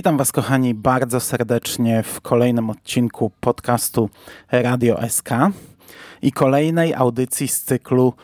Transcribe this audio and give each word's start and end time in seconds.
Witam 0.00 0.16
Was, 0.16 0.32
kochani, 0.32 0.74
bardzo 0.74 1.20
serdecznie 1.20 2.02
w 2.02 2.20
kolejnym 2.20 2.70
odcinku 2.70 3.30
podcastu 3.40 4.10
Radio 4.52 5.08
SK 5.08 5.28
i 6.22 6.32
kolejnej 6.32 6.94
audycji 6.94 7.48
z 7.48 7.62
cyklu 7.62 8.14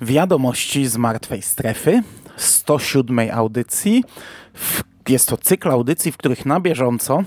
Wiadomości 0.00 0.86
z 0.86 0.96
Martwej 0.96 1.42
Strefy, 1.42 2.02
107 2.36 3.18
audycji. 3.32 4.04
Jest 5.08 5.28
to 5.28 5.36
cykl 5.36 5.70
audycji, 5.70 6.12
w 6.12 6.16
których 6.16 6.46
na 6.46 6.60
bieżąco 6.60 7.24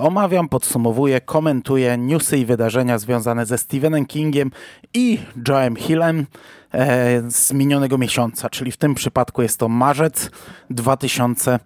omawiam, 0.00 0.48
podsumowuję, 0.48 1.20
komentuję 1.20 1.98
newsy 1.98 2.38
i 2.38 2.46
wydarzenia 2.46 2.98
związane 2.98 3.46
ze 3.46 3.58
Stephenem 3.58 4.06
Kingiem 4.06 4.50
i 4.94 5.18
Joe'em 5.48 5.76
Hillem 5.78 6.26
e, 6.74 7.22
z 7.30 7.52
minionego 7.52 7.98
miesiąca, 7.98 8.50
czyli 8.50 8.72
w 8.72 8.76
tym 8.76 8.94
przypadku 8.94 9.42
jest 9.42 9.58
to 9.58 9.68
marzec 9.68 10.30
2000 10.70 11.58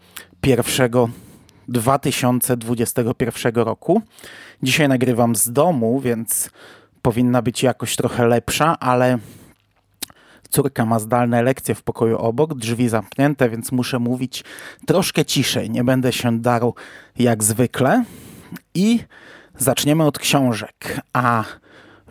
2021 1.69 3.55
roku. 3.55 4.03
Dzisiaj 4.63 4.89
nagrywam 4.89 5.37
z 5.37 5.53
domu, 5.53 6.01
więc 6.01 6.51
powinna 7.03 7.43
być 7.43 7.63
jakoś 7.63 7.97
trochę 7.97 8.27
lepsza, 8.27 8.79
ale 8.79 9.19
córka 10.57 10.87
ma 10.87 10.99
zdalne 10.99 11.43
lekcje 11.43 11.75
w 11.75 11.83
pokoju 11.83 12.19
obok, 12.19 12.55
drzwi 12.55 12.89
zamknięte, 12.89 13.51
więc 13.51 13.73
muszę 13.73 13.99
mówić 13.99 14.45
troszkę 14.87 15.25
ciszej. 15.25 15.71
Nie 15.71 15.85
będę 15.85 16.13
się 16.13 16.41
darł 16.41 16.75
jak 17.19 17.45
zwykle. 17.45 18.05
I 18.75 19.01
zaczniemy 19.59 20.05
od 20.05 20.19
książek. 20.19 21.01
A 21.13 21.45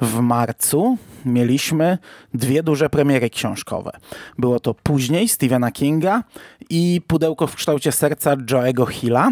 w 0.01 0.19
marcu 0.19 0.97
mieliśmy 1.25 1.97
dwie 2.33 2.63
duże 2.63 2.89
premiery 2.89 3.29
książkowe. 3.29 3.91
Było 4.38 4.59
to 4.59 4.73
później 4.73 5.27
Stephena 5.27 5.71
Kinga 5.71 6.23
i 6.69 7.01
Pudełko 7.07 7.47
w 7.47 7.55
kształcie 7.55 7.91
serca 7.91 8.35
Joe'ego 8.35 8.88
Hilla. 8.88 9.31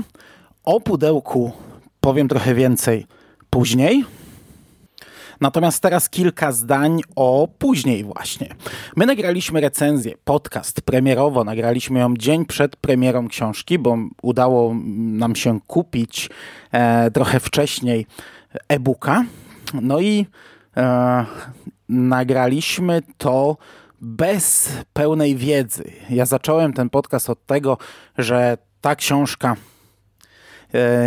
O 0.64 0.81
pudełku 0.81 1.52
powiem 2.00 2.28
trochę 2.28 2.56
więcej 2.56 3.06
później. 3.50 4.06
Natomiast 5.44 5.80
teraz 5.84 6.10
kilka 6.10 6.52
zdań 6.52 7.02
o 7.16 7.48
później 7.58 8.04
właśnie. 8.04 8.48
My 8.96 9.06
nagraliśmy 9.06 9.62
recenzję, 9.62 10.14
podcast 10.24 10.82
premierowo, 10.82 11.44
nagraliśmy 11.44 12.00
ją 12.00 12.14
dzień 12.18 12.46
przed 12.46 12.76
premierą 12.76 13.28
książki, 13.28 13.80
bo 13.80 13.98
udało 14.22 14.76
nam 14.98 15.36
się 15.36 15.60
kupić 15.68 16.30
e, 16.72 17.12
trochę 17.12 17.40
wcześniej 17.40 18.06
e-booka. 18.68 19.24
No 19.82 20.00
i 20.00 20.26
e, 20.78 21.26
nagraliśmy 21.90 23.02
to 23.18 23.58
bez 24.02 24.70
pełnej 24.94 25.36
wiedzy. 25.36 25.92
Ja 26.09 26.26
zacząłem 26.26 26.74
ten 26.74 26.90
podcast 26.90 27.30
od 27.30 27.46
tego, 27.46 27.78
że 28.18 28.58
ta 28.82 28.96
książka 28.96 29.56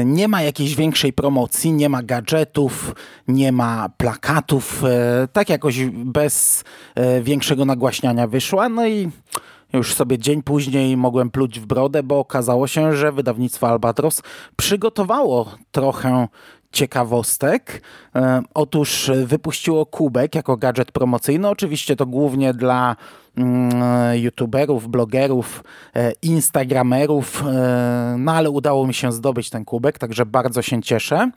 nie 0.05 0.29
ma 0.29 0.43
jakiejś 0.43 0.75
większej 0.75 1.13
promocji, 1.13 1.73
nie 1.73 1.89
ma 1.89 2.03
gadżetów, 2.03 2.95
nie 3.29 3.53
ma 3.53 3.89
plakatów, 3.97 4.85
e, 4.85 5.29
tak 5.33 5.49
jakoś 5.49 5.85
bez 5.91 6.65
e, 6.95 7.23
większego 7.23 7.65
nagłaśniania 7.65 8.27
wyszła. 8.27 8.69
No 8.69 8.87
i 8.87 9.11
już 9.73 9.95
sobie 9.95 10.19
dzień 10.19 10.43
później 10.43 10.97
mogłem 10.97 11.31
pluć 11.31 11.61
w 11.61 11.67
brodę, 11.67 12.03
bo 12.03 12.19
okazało 12.19 12.67
się, 12.67 12.93
że 12.93 13.13
wydawnictwo 13.13 13.69
Albatros 13.69 14.23
przygotowało 14.57 15.51
trochę 15.71 16.29
ciekawostek. 16.77 17.83
E, 18.15 18.43
otóż 18.55 19.11
wypuściło 19.25 19.87
kubek 19.87 20.35
jako 20.35 20.57
gadżet 20.57 20.93
promocyjny. 20.93 21.49
Oczywiście 21.49 21.97
to 21.97 22.07
głównie 22.07 22.55
dla 22.55 22.97
mm, 23.37 24.19
youtuberów, 24.19 24.89
blogerów, 24.89 25.65
e, 25.95 26.13
instagramerów, 26.23 27.45
e, 27.47 28.17
no 28.19 28.33
ale 28.33 28.51
udało 28.51 28.87
mi 28.87 28.95
się 28.95 29.13
zdobyć 29.13 29.51
ten 29.51 29.65
kubek, 29.65 29.99
także 29.99 30.27
bardzo 30.27 30.63
się 30.63 30.83
cieszę. 30.83 31.31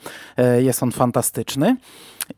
Jest 0.59 0.83
on 0.83 0.91
fantastyczny. 0.91 1.75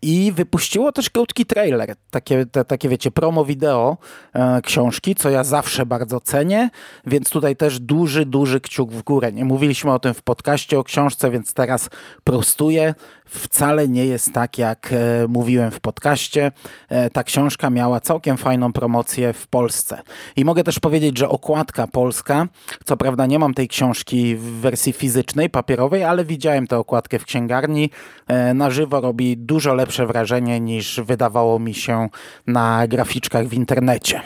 I 0.02 0.32
wypuściło 0.32 0.92
też 0.92 1.10
krótki 1.10 1.46
trailer, 1.46 1.96
takie, 2.10 2.46
te, 2.46 2.66
takie 2.66 2.90
wiecie, 2.90 3.12
promo 3.12 3.46
wideo 3.46 3.98
e, 4.34 4.62
książki, 4.62 5.16
co 5.16 5.30
ja 5.30 5.44
zawsze 5.44 5.86
bardzo 5.86 6.20
cenię, 6.20 6.70
więc 7.06 7.30
tutaj 7.30 7.56
też 7.56 7.80
duży, 7.80 8.26
duży 8.26 8.62
kciuk 8.62 8.92
w 8.92 9.04
górę. 9.04 9.32
Nie 9.32 9.46
mówiliśmy 9.46 9.92
o 9.92 10.00
tym 10.00 10.14
w 10.14 10.22
podcaście 10.22 10.80
o 10.80 10.84
książce, 10.84 11.32
więc 11.32 11.54
teraz 11.54 11.90
prostuję. 12.24 12.94
Wcale 13.26 13.88
nie 13.88 14.06
jest 14.06 14.34
tak, 14.34 14.58
jak 14.58 14.94
e, 14.94 15.28
mówiłem 15.28 15.72
w 15.72 15.80
podcaście. 15.80 16.52
E, 16.90 17.10
ta 17.10 17.24
książka 17.24 17.70
miała 17.70 18.00
całkiem 18.00 18.38
fajną 18.38 18.74
promocję 18.74 19.34
w 19.34 19.48
Polsce. 19.48 20.02
I 20.36 20.46
mogę 20.46 20.64
też 20.64 20.80
powiedzieć, 20.80 21.18
że 21.18 21.30
okładka 21.30 21.88
polska, 21.88 22.48
co 22.86 22.98
prawda 22.98 23.26
nie 23.26 23.40
mam 23.40 23.54
tej 23.54 23.68
książki 23.68 24.36
w 24.36 24.42
wersji 24.42 24.94
fizycznej, 24.94 25.50
papierowej, 25.50 26.04
ale 26.04 26.26
widziałem 26.26 26.68
tę 26.68 26.78
okładkę 26.78 27.20
w 27.20 27.26
księgarni. 27.26 27.90
E, 28.28 28.54
na 28.54 28.70
żywo 28.70 29.02
robi 29.02 29.38
dużo 29.38 29.76
lepsze 29.82 30.06
wrażenie 30.06 30.60
niż 30.60 31.00
wydawało 31.00 31.60
mi 31.60 31.74
się 31.74 32.10
na 32.48 32.88
graficzkach 32.88 33.48
w 33.48 33.54
internecie. 33.54 34.22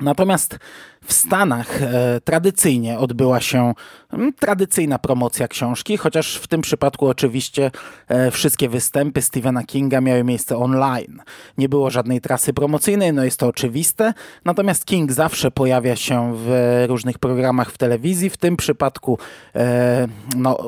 Natomiast 0.00 0.58
w 1.04 1.12
Stanach 1.12 1.82
e, 1.82 2.20
tradycyjnie 2.24 2.98
odbyła 2.98 3.40
się 3.40 3.74
m, 4.12 4.32
tradycyjna 4.32 4.98
promocja 4.98 5.48
książki, 5.48 5.96
chociaż 5.96 6.36
w 6.36 6.46
tym 6.46 6.60
przypadku 6.60 7.06
oczywiście 7.06 7.70
e, 8.08 8.30
wszystkie 8.30 8.68
występy 8.68 9.22
Stephena 9.22 9.64
Kinga 9.64 10.00
miały 10.00 10.24
miejsce 10.24 10.56
online. 10.56 11.20
Nie 11.58 11.68
było 11.68 11.90
żadnej 11.90 12.20
trasy 12.20 12.52
promocyjnej, 12.52 13.12
no 13.12 13.24
jest 13.24 13.40
to 13.40 13.46
oczywiste, 13.46 14.14
natomiast 14.44 14.84
King 14.84 15.12
zawsze 15.12 15.50
pojawia 15.50 15.96
się 15.96 16.32
w 16.36 16.84
różnych 16.88 17.18
programach 17.18 17.70
w 17.70 17.78
telewizji. 17.78 18.30
W 18.30 18.36
tym 18.36 18.56
przypadku 18.56 19.18
e, 19.54 20.08
no, 20.36 20.58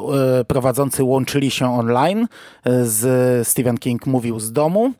e, 0.40 0.44
prowadzący 0.44 1.04
łączyli 1.04 1.50
się 1.50 1.78
online 1.78 2.28
e, 2.64 2.84
z 2.84 3.48
Stephen 3.48 3.78
King 3.78 4.06
mówił 4.06 4.40
z 4.40 4.52
domu. 4.52 4.92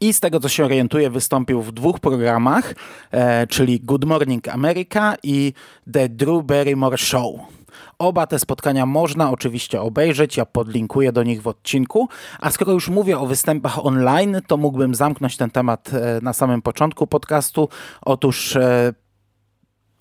I 0.00 0.12
z 0.12 0.20
tego 0.20 0.40
co 0.40 0.48
się 0.48 0.64
orientuję, 0.64 1.10
wystąpił 1.10 1.62
w 1.62 1.72
dwóch 1.72 2.00
programach, 2.00 2.74
e, 3.10 3.46
czyli 3.46 3.80
Good 3.80 4.04
Morning 4.04 4.48
America 4.48 5.14
i 5.22 5.52
The 5.92 6.08
Drew 6.08 6.44
Barrymore 6.44 6.98
Show. 6.98 7.34
Oba 7.98 8.26
te 8.26 8.38
spotkania 8.38 8.86
można 8.86 9.30
oczywiście 9.30 9.80
obejrzeć, 9.80 10.36
ja 10.36 10.46
podlinkuję 10.46 11.12
do 11.12 11.22
nich 11.22 11.42
w 11.42 11.46
odcinku. 11.46 12.08
A 12.40 12.50
skoro 12.50 12.72
już 12.72 12.88
mówię 12.88 13.18
o 13.18 13.26
występach 13.26 13.86
online, 13.86 14.40
to 14.46 14.56
mógłbym 14.56 14.94
zamknąć 14.94 15.36
ten 15.36 15.50
temat 15.50 15.90
e, 15.92 16.20
na 16.22 16.32
samym 16.32 16.62
początku 16.62 17.06
podcastu. 17.06 17.68
Otóż 18.02 18.56
e, 18.56 18.92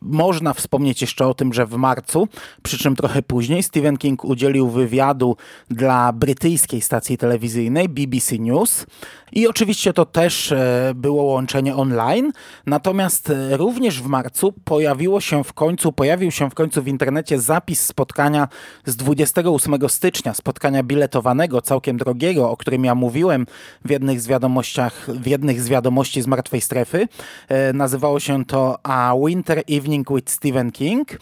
można 0.06 0.54
wspomnieć 0.54 1.02
jeszcze 1.02 1.28
o 1.28 1.34
tym, 1.34 1.54
że 1.54 1.66
w 1.66 1.76
marcu, 1.76 2.28
przy 2.64 2.78
czym 2.78 2.96
trochę 2.96 3.22
później, 3.22 3.64
Stephen 3.64 3.98
King 3.98 4.26
udzielił 4.26 4.70
wywiadu 4.70 5.38
dla 5.70 6.14
brytyjskiej 6.14 6.82
stacji 6.82 7.18
telewizyjnej 7.18 7.90
BBC 7.90 8.38
News 8.38 8.86
i 9.32 9.48
oczywiście 9.48 9.94
to 9.94 10.06
też 10.06 10.52
e, 10.52 10.92
było 10.96 11.24
łączenie 11.24 11.76
online, 11.76 12.32
natomiast 12.66 13.30
e, 13.30 13.58
również 13.58 14.02
w 14.02 14.08
marcu 14.08 14.54
pojawiło 14.64 15.22
się 15.22 15.44
w 15.44 15.54
końcu, 15.54 15.92
pojawił 15.92 16.32
się 16.32 16.50
w 16.50 16.54
końcu 16.54 16.82
w 16.82 16.88
internecie 16.88 17.40
zapis 17.40 17.86
spotkania 17.86 18.48
z 18.86 18.96
28 18.96 19.90
stycznia, 19.90 20.34
spotkania 20.34 20.84
biletowanego, 20.84 21.62
całkiem 21.62 21.98
drogiego, 21.98 22.50
o 22.52 22.58
którym 22.58 22.86
ja 22.86 22.96
mówiłem 22.96 23.46
w 23.86 23.90
jednych 23.90 24.22
z 24.22 24.28
wiadomościach, 24.28 25.08
w 25.08 25.28
jednych 25.28 25.62
z 25.62 25.70
wiadomości 25.70 26.22
z 26.22 26.28
Martwej 26.28 26.62
Strefy. 26.62 27.08
E, 27.48 27.74
nazywało 27.74 28.20
się 28.20 28.46
to 28.46 28.80
A 28.84 29.14
Winter 29.26 29.64
Evening 29.70 29.95
with 30.10 30.32
Stephen 30.32 30.72
King 30.72 31.20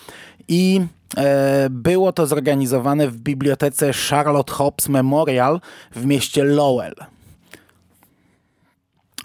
i 0.48 0.81
było 1.70 2.12
to 2.12 2.28
zorganizowane 2.28 3.08
w 3.08 3.18
bibliotece 3.18 3.94
Charlotte 3.94 4.54
Hobbs 4.54 4.90
Memorial 4.90 5.62
w 5.92 6.06
mieście 6.06 6.44
Lowell 6.44 6.96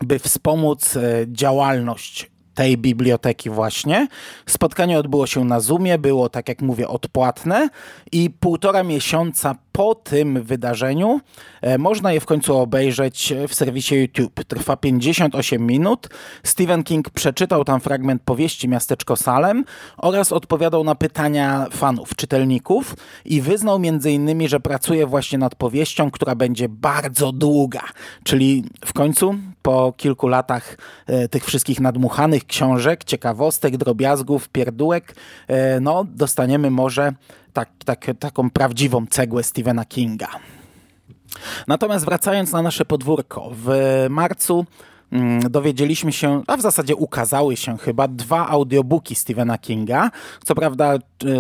by 0.03 0.19
wspomóc 0.19 0.97
e, 0.97 1.01
działalność 1.29 2.31
tej 2.55 2.79
biblioteki 2.79 3.51
właśnie. 3.51 4.09
Spotkanie 4.47 4.99
odbyło 4.99 5.27
się 5.27 5.45
na 5.45 5.61
Zoomie, 5.61 5.99
było 5.99 6.29
tak 6.29 6.49
jak 6.49 6.63
mówię 6.63 6.89
odpłatne 6.89 7.69
i 8.13 8.31
półtora 8.31 8.83
miesiąca 8.83 9.55
po 9.79 9.95
tym 9.95 10.43
wydarzeniu 10.43 11.21
e, 11.61 11.79
można 11.79 12.13
je 12.13 12.21
w 12.21 12.27
końcu 12.27 12.57
obejrzeć 12.57 13.35
w 13.49 13.55
serwisie 13.55 13.95
YouTube. 13.95 14.45
Trwa 14.45 14.77
58 14.77 15.67
minut. 15.67 16.09
Stephen 16.43 16.83
King 16.83 17.11
przeczytał 17.11 17.65
tam 17.65 17.81
fragment 17.81 18.23
powieści 18.23 18.69
Miasteczko 18.69 19.17
Salem 19.17 19.65
oraz 19.97 20.33
odpowiadał 20.33 20.85
na 20.85 20.95
pytania 20.95 21.67
fanów, 21.71 22.17
czytelników 22.17 22.95
i 23.25 23.41
wyznał 23.41 23.81
innymi, 24.05 24.49
że 24.49 24.61
pracuje 24.61 25.07
właśnie 25.07 25.39
nad 25.39 25.55
powieścią, 25.55 26.11
która 26.11 26.35
będzie 26.35 26.69
bardzo 26.69 27.33
długa. 27.33 27.83
Czyli 28.25 28.65
w 28.85 28.93
końcu 28.93 29.35
po 29.63 29.93
kilku 29.97 30.29
latach 30.29 30.77
e, 31.07 31.29
tych 31.29 31.45
wszystkich 31.45 31.81
nadmuchanych 31.81 32.47
książek, 32.47 33.05
ciekawostek, 33.05 33.77
drobiazgów, 33.77 34.49
pierdółek, 34.49 35.15
e, 35.49 35.81
no 35.81 36.05
dostaniemy 36.05 36.71
może 36.71 37.13
tak, 37.53 37.69
tak, 37.85 38.07
taką 38.19 38.51
prawdziwą 38.51 39.07
cegłę 39.07 39.43
Stephena 39.43 39.85
Kinga. 39.85 40.29
Natomiast 41.67 42.05
wracając 42.05 42.53
na 42.53 42.63
nasze 42.63 42.85
podwórko, 42.85 43.51
w 43.53 44.07
marcu 44.11 44.67
mm, 45.13 45.41
dowiedzieliśmy 45.41 46.13
się, 46.13 46.43
a 46.47 46.57
w 46.57 46.61
zasadzie 46.61 46.97
ukazały 46.97 47.57
się 47.57 47.79
chyba 47.79 48.09
dwa 48.09 48.49
audiobooki 48.49 49.15
Stephena 49.15 49.59
Kinga. 49.59 50.11
Co 50.45 50.55
prawda 50.55 50.95
e, 50.95 50.99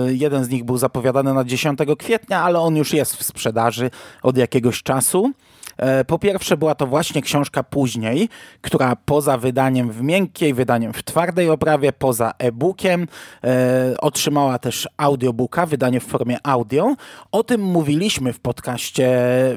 jeden 0.09 0.45
z 0.45 0.49
nich 0.49 0.65
był 0.65 0.79
zapowiadany 0.79 1.35
na 1.35 1.45
10 1.45 1.79
kwietnia, 1.99 2.43
ale 2.43 2.61
on 2.61 2.77
już 2.77 2.93
jest 2.93 3.17
w 3.17 3.23
sprzedaży 3.23 3.91
od 4.23 4.37
jakiegoś 4.37 4.83
czasu. 4.83 5.33
E, 5.79 6.05
po 6.05 6.19
pierwsze 6.19 6.57
była 6.57 6.75
to 6.75 6.87
właśnie 6.87 7.23
książka 7.23 7.63
później, 7.63 8.29
która 8.61 8.97
poza 8.97 9.39
wydaniem 9.39 9.91
w 9.91 10.03
miękkiej, 10.03 10.55
wydaniem 10.55 10.93
w 10.93 11.03
twardej 11.03 11.51
oprawie, 11.51 11.93
poza 11.93 12.33
e-bookiem, 12.39 13.07
e, 13.45 13.95
otrzymała 14.01 14.59
też 14.59 14.89
audiobooka, 14.97 15.67
wydanie 15.67 16.01
w 16.01 16.05
formie 16.05 16.37
audio. 16.43 16.95
O 17.33 17.45
tym 17.45 17.61
mówiliśmy 17.61 18.33
w 18.33 18.41
podcaście, 18.41 19.09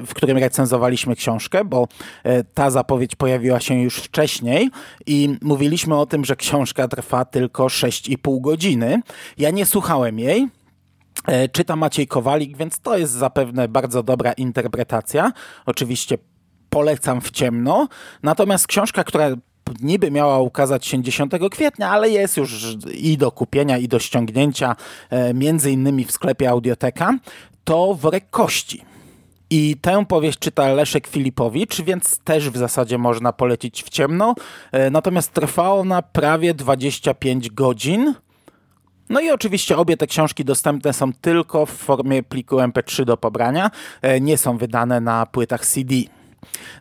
w 0.06 0.14
którym 0.14 0.38
recenzowaliśmy 0.38 1.16
książkę, 1.16 1.64
bo 1.64 1.88
e, 2.24 2.44
ta 2.44 2.70
zapowiedź 2.70 3.16
pojawiła 3.16 3.60
się 3.60 3.74
już 3.74 3.96
wcześniej 3.96 4.70
i 5.06 5.36
mówiliśmy 5.42 5.96
o 5.98 6.06
tym, 6.06 6.24
że 6.24 6.36
książka 6.36 6.88
trwa 6.88 7.24
tylko 7.24 7.66
6,5 7.66 8.40
godziny. 8.40 9.02
Ja 9.38 9.50
nie 9.50 9.66
słuchałem 9.66 10.18
jej, 10.18 10.48
czyta 11.52 11.76
Maciej 11.76 12.06
Kowalik, 12.06 12.56
więc 12.56 12.80
to 12.80 12.98
jest 12.98 13.12
zapewne 13.12 13.68
bardzo 13.68 14.02
dobra 14.02 14.32
interpretacja. 14.32 15.32
Oczywiście 15.66 16.18
polecam 16.70 17.20
w 17.20 17.30
ciemno. 17.30 17.88
Natomiast 18.22 18.66
książka, 18.66 19.04
która 19.04 19.30
niby 19.80 20.10
miała 20.10 20.40
ukazać 20.40 20.86
się 20.86 21.02
10 21.02 21.32
kwietnia, 21.50 21.90
ale 21.90 22.10
jest 22.10 22.36
już 22.36 22.76
i 22.94 23.18
do 23.18 23.32
kupienia, 23.32 23.78
i 23.78 23.88
do 23.88 23.98
ściągnięcia, 23.98 24.76
e, 25.10 25.34
między 25.34 25.70
innymi 25.70 26.04
w 26.04 26.12
sklepie 26.12 26.50
Audioteka, 26.50 27.18
to 27.64 27.94
Worek 27.94 28.30
Kości. 28.30 28.84
I 29.50 29.76
tę 29.80 30.04
powieść 30.06 30.38
czyta 30.38 30.72
Leszek 30.72 31.06
Filipowicz, 31.06 31.80
więc 31.82 32.18
też 32.18 32.50
w 32.50 32.56
zasadzie 32.56 32.98
można 32.98 33.32
polecić 33.32 33.82
w 33.82 33.88
ciemno. 33.88 34.34
E, 34.72 34.90
natomiast 34.90 35.32
trwa 35.32 35.72
ona 35.72 36.02
prawie 36.02 36.54
25 36.54 37.50
godzin. 37.50 38.14
No 39.12 39.20
i 39.20 39.30
oczywiście 39.30 39.76
obie 39.76 39.96
te 39.96 40.06
książki 40.06 40.44
dostępne 40.44 40.92
są 40.92 41.12
tylko 41.12 41.66
w 41.66 41.70
formie 41.70 42.22
pliku 42.22 42.56
MP3 42.56 43.04
do 43.04 43.16
pobrania, 43.16 43.70
e, 44.02 44.20
nie 44.20 44.38
są 44.38 44.58
wydane 44.58 45.00
na 45.00 45.26
płytach 45.26 45.66
CD. 45.66 45.94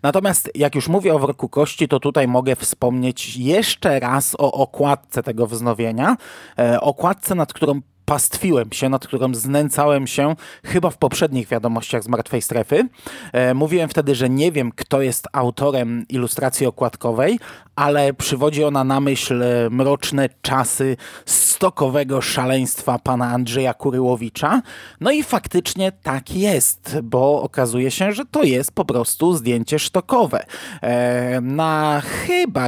Natomiast 0.04 0.51
jak 0.56 0.75
już 0.75 0.88
mówię 0.88 1.13
o 1.13 1.19
worku 1.19 1.50
kości, 1.50 1.88
to 1.88 2.00
tutaj 2.00 2.28
mogę 2.28 2.56
wspomnieć 2.56 3.38
jeszcze 3.38 4.00
raz 4.00 4.36
o 4.39 4.51
okładce 4.51 5.24
tego 5.24 5.48
wznowienia. 5.48 6.18
E, 6.60 6.81
okładce, 6.81 7.36
nad 7.36 7.54
którą 7.54 7.81
pastwiłem 8.11 8.71
się, 8.71 8.89
nad 8.89 9.07
którą 9.07 9.33
znęcałem 9.33 10.07
się 10.07 10.35
chyba 10.63 10.89
w 10.89 10.97
poprzednich 10.97 11.47
wiadomościach 11.47 12.03
z 12.03 12.07
Martwej 12.07 12.41
Strefy. 12.41 12.89
E, 13.33 13.53
mówiłem 13.53 13.89
wtedy, 13.89 14.15
że 14.15 14.29
nie 14.29 14.51
wiem, 14.51 14.71
kto 14.75 15.01
jest 15.01 15.27
autorem 15.33 16.05
ilustracji 16.09 16.65
okładkowej, 16.65 17.39
ale 17.75 18.13
przywodzi 18.13 18.63
ona 18.63 18.83
na 18.83 18.99
myśl 18.99 19.43
e, 19.43 19.69
mroczne 19.69 20.29
czasy 20.41 20.97
stokowego 21.25 22.21
szaleństwa 22.21 22.99
pana 22.99 23.29
Andrzeja 23.29 23.73
Kuryłowicza. 23.73 24.61
No 25.01 25.11
i 25.11 25.23
faktycznie 25.23 25.91
tak 25.91 26.35
jest, 26.35 26.97
bo 27.03 27.41
okazuje 27.41 27.91
się, 27.91 28.11
że 28.11 28.25
to 28.25 28.43
jest 28.43 28.71
po 28.71 28.85
prostu 28.85 29.33
zdjęcie 29.33 29.79
sztokowe. 29.79 30.45
E, 30.81 31.41
na 31.41 32.01
chyba 32.01 32.67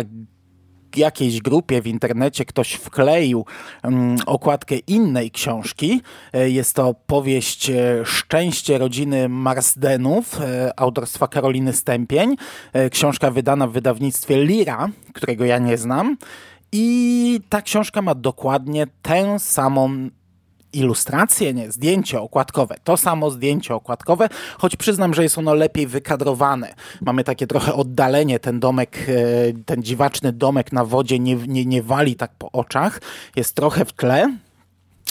jakiejś 0.97 1.41
grupie 1.41 1.81
w 1.81 1.87
internecie 1.87 2.45
ktoś 2.45 2.73
wkleił 2.73 3.45
um, 3.83 4.15
okładkę 4.25 4.75
innej 4.75 5.31
książki. 5.31 6.01
E, 6.33 6.49
jest 6.49 6.75
to 6.75 6.95
powieść 7.07 7.69
e, 7.69 8.05
Szczęście 8.05 8.77
rodziny 8.77 9.29
Marsdenów 9.29 10.41
e, 10.41 10.79
autorstwa 10.79 11.27
Karoliny 11.27 11.73
Stępień. 11.73 12.35
Książka 12.91 13.31
wydana 13.31 13.67
w 13.67 13.71
wydawnictwie 13.71 14.43
Lira, 14.45 14.89
którego 15.13 15.45
ja 15.45 15.57
nie 15.57 15.77
znam. 15.77 16.17
I 16.71 17.39
ta 17.49 17.61
książka 17.61 18.01
ma 18.01 18.15
dokładnie 18.15 18.87
tę 19.01 19.39
samą 19.39 20.09
ilustracje, 20.73 21.53
nie, 21.53 21.71
zdjęcie 21.71 22.21
okładkowe. 22.21 22.75
To 22.83 22.97
samo 22.97 23.31
zdjęcie 23.31 23.75
okładkowe, 23.75 24.29
choć 24.57 24.75
przyznam, 24.75 25.13
że 25.13 25.23
jest 25.23 25.37
ono 25.37 25.53
lepiej 25.53 25.87
wykadrowane. 25.87 26.73
Mamy 27.01 27.23
takie 27.23 27.47
trochę 27.47 27.73
oddalenie, 27.73 28.39
ten 28.39 28.59
domek, 28.59 28.97
e, 29.07 29.13
ten 29.65 29.83
dziwaczny 29.83 30.33
domek 30.33 30.71
na 30.71 30.85
wodzie 30.85 31.19
nie, 31.19 31.35
nie, 31.35 31.65
nie 31.65 31.83
wali 31.83 32.15
tak 32.15 32.31
po 32.37 32.51
oczach, 32.51 33.01
jest 33.35 33.55
trochę 33.55 33.85
w 33.85 33.93
tle. 33.93 34.37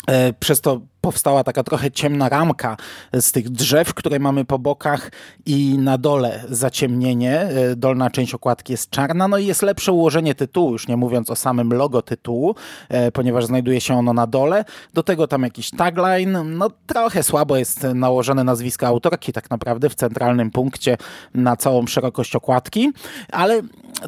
E, 0.07 0.33
przez 0.33 0.61
to 0.61 0.81
powstała 1.03 1.45
taka 1.45 1.63
trochę 1.63 1.91
ciemna 1.91 2.29
ramka 2.29 2.77
z 3.13 3.33
tych 3.33 3.49
drzew, 3.49 3.95
które 3.95 4.19
mamy 4.19 4.45
po 4.45 4.59
bokach 4.59 5.11
i 5.47 5.79
na 5.79 5.99
dole 5.99 6.45
zaciemnienie. 6.49 7.41
E, 7.41 7.77
dolna 7.77 8.11
część 8.11 8.35
okładki 8.35 8.73
jest 8.73 8.91
czarna, 8.91 9.29
no 9.29 9.39
i 9.39 9.47
jest 9.47 9.63
lepsze 9.63 9.93
ułożenie 9.93 10.35
tytułu, 10.35 10.73
już 10.73 10.89
nie 10.89 10.97
mówiąc 10.97 11.31
o 11.31 11.37
samym 11.37 11.73
logo 11.73 12.03
tytułu, 12.03 12.55
e, 12.89 13.13
ponieważ 13.13 13.47
znajduje 13.47 13.81
się 13.81 13.99
ono 13.99 14.13
na 14.13 14.27
dole. 14.27 14.65
Do 14.95 15.03
tego 15.03 15.27
tam 15.27 15.43
jakiś 15.43 15.71
tagline, 15.71 16.59
no 16.59 16.71
trochę 16.87 17.23
słabo 17.23 17.57
jest 17.57 17.83
nałożone 17.95 18.45
nazwisko 18.45 18.87
autorki 18.87 19.33
tak 19.33 19.51
naprawdę 19.51 19.91
w 19.91 19.95
centralnym 19.95 20.51
punkcie 20.51 20.97
na 21.35 21.57
całą 21.57 21.87
szerokość 21.87 22.37
okładki, 22.37 22.93
ale 23.33 23.63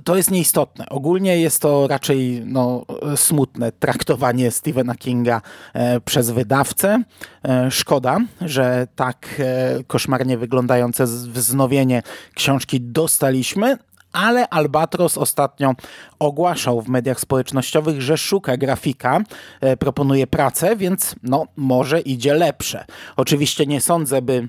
to 0.04 0.16
jest 0.16 0.30
nieistotne. 0.30 0.88
Ogólnie 0.88 1.38
jest 1.38 1.62
to 1.62 1.86
raczej 1.86 2.42
no, 2.46 2.84
smutne 3.16 3.72
traktowanie 3.72 4.50
Stephena 4.50 4.94
Kinga 4.94 5.40
e, 5.74 6.00
przez 6.00 6.30
wydawcę. 6.30 6.83
E, 6.88 7.70
szkoda, 7.70 8.18
że 8.40 8.86
tak 8.96 9.26
e, 9.38 9.84
koszmarnie 9.86 10.38
wyglądające 10.38 11.04
wznowienie 11.06 12.02
książki 12.34 12.80
dostaliśmy, 12.80 13.78
ale 14.12 14.48
Albatros 14.48 15.18
ostatnio 15.18 15.74
ogłaszał 16.18 16.82
w 16.82 16.88
mediach 16.88 17.20
społecznościowych, 17.20 18.02
że 18.02 18.18
szuka 18.18 18.56
grafika, 18.56 19.20
proponuje 19.78 20.26
pracę, 20.26 20.76
więc 20.76 21.14
no 21.22 21.46
może 21.56 22.00
idzie 22.00 22.34
lepsze. 22.34 22.84
Oczywiście 23.16 23.66
nie 23.66 23.80
sądzę, 23.80 24.22
by 24.22 24.48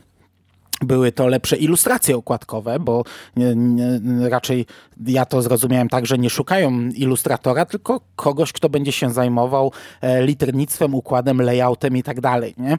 były 0.82 1.12
to 1.12 1.28
lepsze 1.28 1.58
ilustracje 1.58 2.18
okładkowe, 2.18 2.80
bo 2.80 3.04
nie, 3.36 3.56
nie, 3.56 4.30
raczej 4.30 4.66
ja 5.06 5.26
to 5.26 5.42
zrozumiałem 5.42 5.90
tak, 5.90 6.06
że 6.06 6.18
nie 6.18 6.30
szukają 6.30 6.90
ilustratora, 6.96 7.66
tylko 7.66 8.02
kogoś, 8.16 8.54
kto 8.54 8.70
będzie 8.70 8.92
się 8.92 9.12
zajmował 9.12 9.72
e, 10.02 10.24
liternictwem, 10.24 10.96
układem, 10.96 11.42
layoutem 11.42 11.98
i 11.98 12.04
tak 12.04 12.22
dalej. 12.22 12.54
Nie? 12.58 12.74
E, 12.74 12.78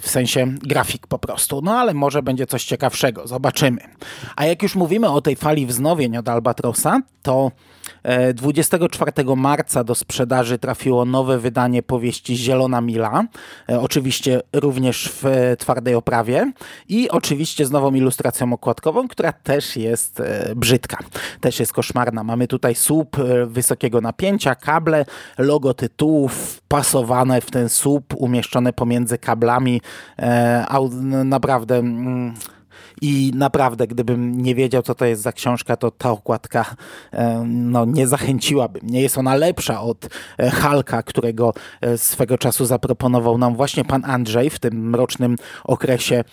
w 0.00 0.04
sensie 0.04 0.46
grafik 0.46 1.06
po 1.06 1.18
prostu. 1.18 1.60
No 1.62 1.78
ale 1.78 1.94
może 1.94 2.22
będzie 2.22 2.46
coś 2.46 2.64
ciekawszego. 2.64 3.26
Zobaczymy. 3.26 3.80
A 4.36 4.46
jak 4.46 4.62
już 4.62 4.74
mówimy 4.74 5.10
o 5.10 5.20
tej 5.20 5.36
fali 5.36 5.66
wznowień 5.66 6.16
od 6.16 6.28
Albatrosa, 6.28 7.00
to 7.22 7.50
24 8.34 9.12
e, 9.16 9.36
marca 9.36 9.84
do 9.84 9.94
sprzedaży 9.94 10.58
trafiło 10.58 11.04
nowe 11.04 11.38
wydanie 11.38 11.82
powieści 11.82 12.36
Zielona 12.36 12.80
Mila. 12.80 13.24
E, 13.68 13.80
oczywiście 13.80 14.40
również 14.52 15.12
w 15.22 15.54
twardej 15.58 15.94
oprawie 15.94 16.52
i 16.88 17.10
oczywiście 17.10 17.66
z 17.66 17.70
nową 17.70 17.94
ilustracją 17.94 18.52
okładkową, 18.52 19.08
która 19.08 19.32
też 19.32 19.76
jest 19.76 20.20
e, 20.20 20.52
brzydka, 20.56 20.98
też 21.40 21.60
jest 21.60 21.72
koszmarna. 21.72 22.24
Mamy 22.24 22.46
tutaj 22.46 22.74
słup 22.74 23.16
wysokiego 23.46 24.00
napięcia, 24.00 24.54
kable, 24.54 25.04
logo 25.38 25.74
tytułów 25.74 26.60
pasowane 26.68 27.40
w 27.40 27.50
ten 27.50 27.68
słup, 27.68 28.14
umieszczone 28.16 28.72
pomiędzy 28.72 29.18
kablami. 29.18 29.80
Naprawdę 31.24 31.76
mm, 31.76 32.34
i 33.02 33.32
naprawdę, 33.34 33.86
gdybym 33.86 34.42
nie 34.42 34.54
wiedział, 34.54 34.82
co 34.82 34.94
to 34.94 35.04
jest 35.04 35.22
za 35.22 35.32
książka, 35.32 35.76
to 35.76 35.90
ta 35.90 36.10
okładka 36.10 36.64
e, 37.12 37.44
no, 37.46 37.84
nie 37.84 38.06
zachęciłaby. 38.06 38.80
Nie 38.82 39.02
jest 39.02 39.18
ona 39.18 39.34
lepsza 39.34 39.82
od 39.82 40.08
e, 40.38 40.50
Halka, 40.50 41.02
którego 41.02 41.54
e, 41.80 41.98
swego 41.98 42.38
czasu 42.38 42.64
zaproponował 42.64 43.38
nam 43.38 43.56
właśnie 43.56 43.84
pan 43.84 44.04
Andrzej 44.04 44.50
w 44.50 44.58
tym 44.58 44.90
mrocznym 44.90 45.36
okresie, 45.64 46.24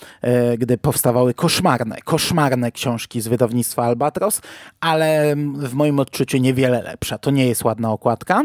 gdy 0.58 0.78
powstawały 0.78 1.34
koszmarne, 1.34 1.98
koszmarne 2.02 2.72
książki 2.72 3.22
z 3.22 3.28
wydawnictwa 3.28 3.84
Albatros, 3.84 4.42
ale 4.80 5.36
w 5.56 5.74
moim 5.74 6.00
odczuciu 6.00 6.38
niewiele 6.38 6.82
lepsza. 6.82 7.18
To 7.18 7.32
nie 7.32 7.48
jest 7.48 7.64
ładna 7.64 7.92
okładka. 7.92 8.44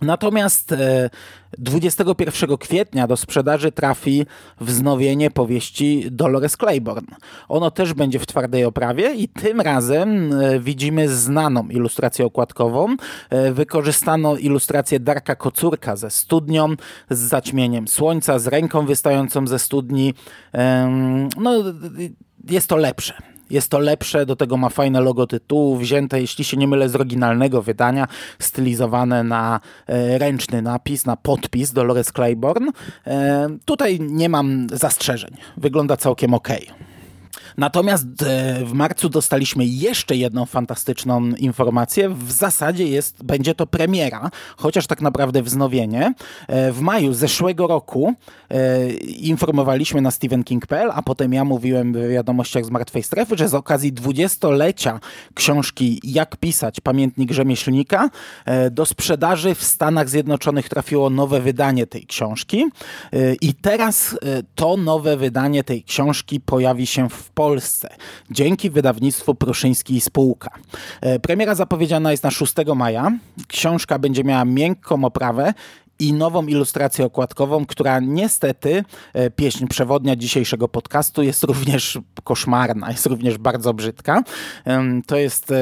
Natomiast 0.00 0.74
21 1.58 2.56
kwietnia 2.56 3.06
do 3.06 3.16
sprzedaży 3.16 3.72
trafi 3.72 4.26
wznowienie 4.60 5.30
powieści 5.30 6.04
Dolores 6.10 6.56
Claiborne. 6.56 7.16
Ono 7.48 7.70
też 7.70 7.94
będzie 7.94 8.18
w 8.18 8.26
twardej 8.26 8.64
oprawie 8.64 9.14
i 9.14 9.28
tym 9.28 9.60
razem 9.60 10.30
widzimy 10.60 11.08
znaną 11.08 11.68
ilustrację 11.68 12.26
okładkową. 12.26 12.96
Wykorzystano 13.52 14.36
ilustrację 14.36 15.00
Darka 15.00 15.36
Kocurka 15.36 15.96
ze 15.96 16.10
studnią, 16.10 16.68
z 17.10 17.18
zaćmieniem 17.18 17.88
słońca, 17.88 18.38
z 18.38 18.46
ręką 18.46 18.86
wystającą 18.86 19.46
ze 19.46 19.58
studni. 19.58 20.14
No, 21.36 21.64
jest 22.50 22.68
to 22.68 22.76
lepsze. 22.76 23.14
Jest 23.50 23.70
to 23.70 23.78
lepsze, 23.78 24.26
do 24.26 24.36
tego 24.36 24.56
ma 24.56 24.68
fajne 24.68 25.00
logo 25.00 25.26
tytułu, 25.26 25.76
wzięte, 25.76 26.20
jeśli 26.20 26.44
się 26.44 26.56
nie 26.56 26.68
mylę, 26.68 26.88
z 26.88 26.94
oryginalnego 26.96 27.62
wydania, 27.62 28.08
stylizowane 28.38 29.24
na 29.24 29.60
e, 29.86 30.18
ręczny 30.18 30.62
napis, 30.62 31.06
na 31.06 31.16
podpis 31.16 31.72
Dolores 31.72 32.12
Claiborne. 32.12 32.72
E, 33.06 33.48
tutaj 33.64 34.00
nie 34.00 34.28
mam 34.28 34.66
zastrzeżeń. 34.72 35.30
Wygląda 35.56 35.96
całkiem 35.96 36.34
ok. 36.34 36.48
Natomiast 37.60 38.06
e, 38.22 38.64
w 38.64 38.72
marcu 38.72 39.08
dostaliśmy 39.08 39.64
jeszcze 39.66 40.16
jedną 40.16 40.46
fantastyczną 40.46 41.28
informację. 41.28 42.08
W 42.08 42.32
zasadzie 42.32 42.86
jest, 42.86 43.24
będzie 43.24 43.54
to 43.54 43.66
premiera, 43.66 44.30
chociaż 44.56 44.86
tak 44.86 45.00
naprawdę 45.00 45.42
wznowienie. 45.42 46.14
E, 46.48 46.72
w 46.72 46.80
maju 46.80 47.12
zeszłego 47.12 47.66
roku 47.66 48.14
e, 48.50 48.90
informowaliśmy 49.04 50.00
na 50.00 50.10
stephenking.pl, 50.10 50.90
a 50.94 51.02
potem 51.02 51.32
ja 51.32 51.44
mówiłem 51.44 51.92
w 51.92 52.08
wiadomościach 52.08 52.64
z 52.64 52.70
Martwej 52.70 53.02
Strefy, 53.02 53.36
że 53.36 53.48
z 53.48 53.54
okazji 53.54 53.92
dwudziestolecia 53.92 55.00
książki 55.34 56.00
Jak 56.04 56.36
pisać, 56.36 56.80
pamiętnik 56.80 57.32
rzemieślnika, 57.32 58.10
do 58.70 58.86
sprzedaży 58.86 59.54
w 59.54 59.64
Stanach 59.64 60.08
Zjednoczonych 60.08 60.68
trafiło 60.68 61.10
nowe 61.10 61.40
wydanie 61.40 61.86
tej 61.86 62.06
książki. 62.06 62.64
I 63.40 63.54
teraz 63.54 64.18
to 64.54 64.76
nowe 64.76 65.16
wydanie 65.16 65.64
tej 65.64 65.82
książki 65.82 66.40
pojawi 66.40 66.86
się 66.86 67.08
w 67.08 67.30
Polsce 67.30 67.49
dzięki 68.30 68.70
wydawnictwu 68.70 69.34
Pruszyński 69.34 69.96
i 69.96 70.00
Spółka. 70.00 70.50
E, 71.00 71.18
premiera 71.18 71.54
zapowiedziana 71.54 72.10
jest 72.10 72.22
na 72.22 72.30
6 72.30 72.54
maja. 72.76 73.12
Książka 73.48 73.98
będzie 73.98 74.24
miała 74.24 74.44
miękką 74.44 75.04
oprawę 75.04 75.54
i 76.00 76.12
nową 76.12 76.46
ilustrację 76.46 77.04
okładkową, 77.04 77.66
która 77.66 78.00
niestety, 78.00 78.84
e, 79.14 79.30
pieśń 79.30 79.66
przewodnia 79.66 80.16
dzisiejszego 80.16 80.68
podcastu, 80.68 81.22
jest 81.22 81.44
również 81.44 81.98
koszmarna, 82.24 82.90
jest 82.90 83.06
również 83.06 83.38
bardzo 83.38 83.74
brzydka. 83.74 84.22
To 85.06 85.16
jest 85.16 85.52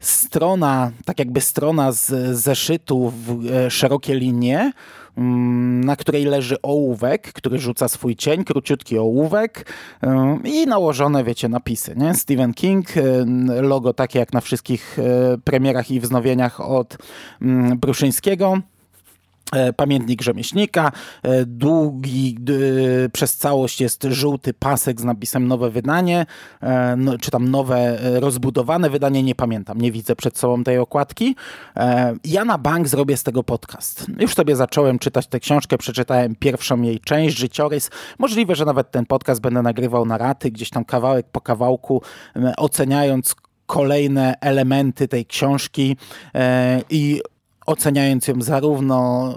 strona, 0.00 0.90
tak 1.04 1.18
jakby 1.18 1.40
strona 1.40 1.92
z 1.92 2.36
zeszytu 2.38 3.12
w 3.16 3.46
e, 3.50 3.70
szerokie 3.70 4.14
linie, 4.14 4.72
Mm, 5.16 5.84
na 5.84 5.96
której 5.96 6.24
leży 6.24 6.62
ołówek, 6.62 7.32
który 7.32 7.58
rzuca 7.58 7.88
swój 7.88 8.16
cień, 8.16 8.44
króciutki 8.44 8.98
ołówek 8.98 9.72
i 10.44 10.66
nałożone, 10.66 11.24
wiecie, 11.24 11.48
napisy. 11.48 11.94
Nie? 11.96 12.14
Stephen 12.14 12.54
King, 12.54 12.86
logo 13.46 13.94
takie 13.94 14.18
jak 14.18 14.32
na 14.32 14.40
wszystkich 14.40 14.98
e, 14.98 15.38
premierach 15.38 15.90
i 15.90 16.00
wznowieniach 16.00 16.60
od 16.60 16.98
mm, 17.42 17.78
Bruszyńskiego. 17.78 18.58
E, 19.52 19.72
pamiętnik 19.72 20.22
rzemieślnika, 20.22 20.92
e, 21.22 21.46
długi 21.46 22.36
przez 23.12 23.36
całość 23.36 23.80
jest 23.80 24.06
żółty 24.10 24.54
pasek 24.54 25.00
z 25.00 25.04
napisem 25.04 25.48
nowe 25.48 25.70
wydanie, 25.70 26.26
e, 26.60 26.96
no, 26.96 27.18
czy 27.18 27.30
tam 27.30 27.48
nowe 27.48 27.98
rozbudowane 28.20 28.90
wydanie, 28.90 29.22
nie 29.22 29.34
pamiętam, 29.34 29.80
nie 29.80 29.92
widzę 29.92 30.16
przed 30.16 30.38
sobą 30.38 30.64
tej 30.64 30.78
okładki. 30.78 31.36
Ja 32.24 32.44
na 32.44 32.58
bank 32.58 32.88
zrobię 32.88 33.16
z 33.16 33.22
tego 33.22 33.42
podcast. 33.42 34.06
Już 34.18 34.34
sobie 34.34 34.56
zacząłem 34.56 34.98
czytać 34.98 35.26
tę 35.26 35.40
książkę, 35.40 35.78
przeczytałem 35.78 36.36
pierwszą 36.36 36.82
jej 36.82 37.00
część, 37.00 37.38
życiorys. 37.38 37.90
Możliwe, 38.18 38.54
że 38.54 38.64
nawet 38.64 38.90
ten 38.90 39.06
podcast 39.06 39.40
będę 39.40 39.62
nagrywał 39.62 40.06
na 40.06 40.18
raty, 40.18 40.50
gdzieś 40.50 40.70
tam 40.70 40.84
kawałek 40.84 41.26
po 41.32 41.40
kawałku, 41.40 42.02
oceniając 42.56 43.34
kolejne 43.66 44.34
elementy 44.40 45.08
tej 45.08 45.26
książki 45.26 45.96
i 46.90 47.20
oceniając 47.66 48.28
ją 48.28 48.42
zarówno, 48.42 49.28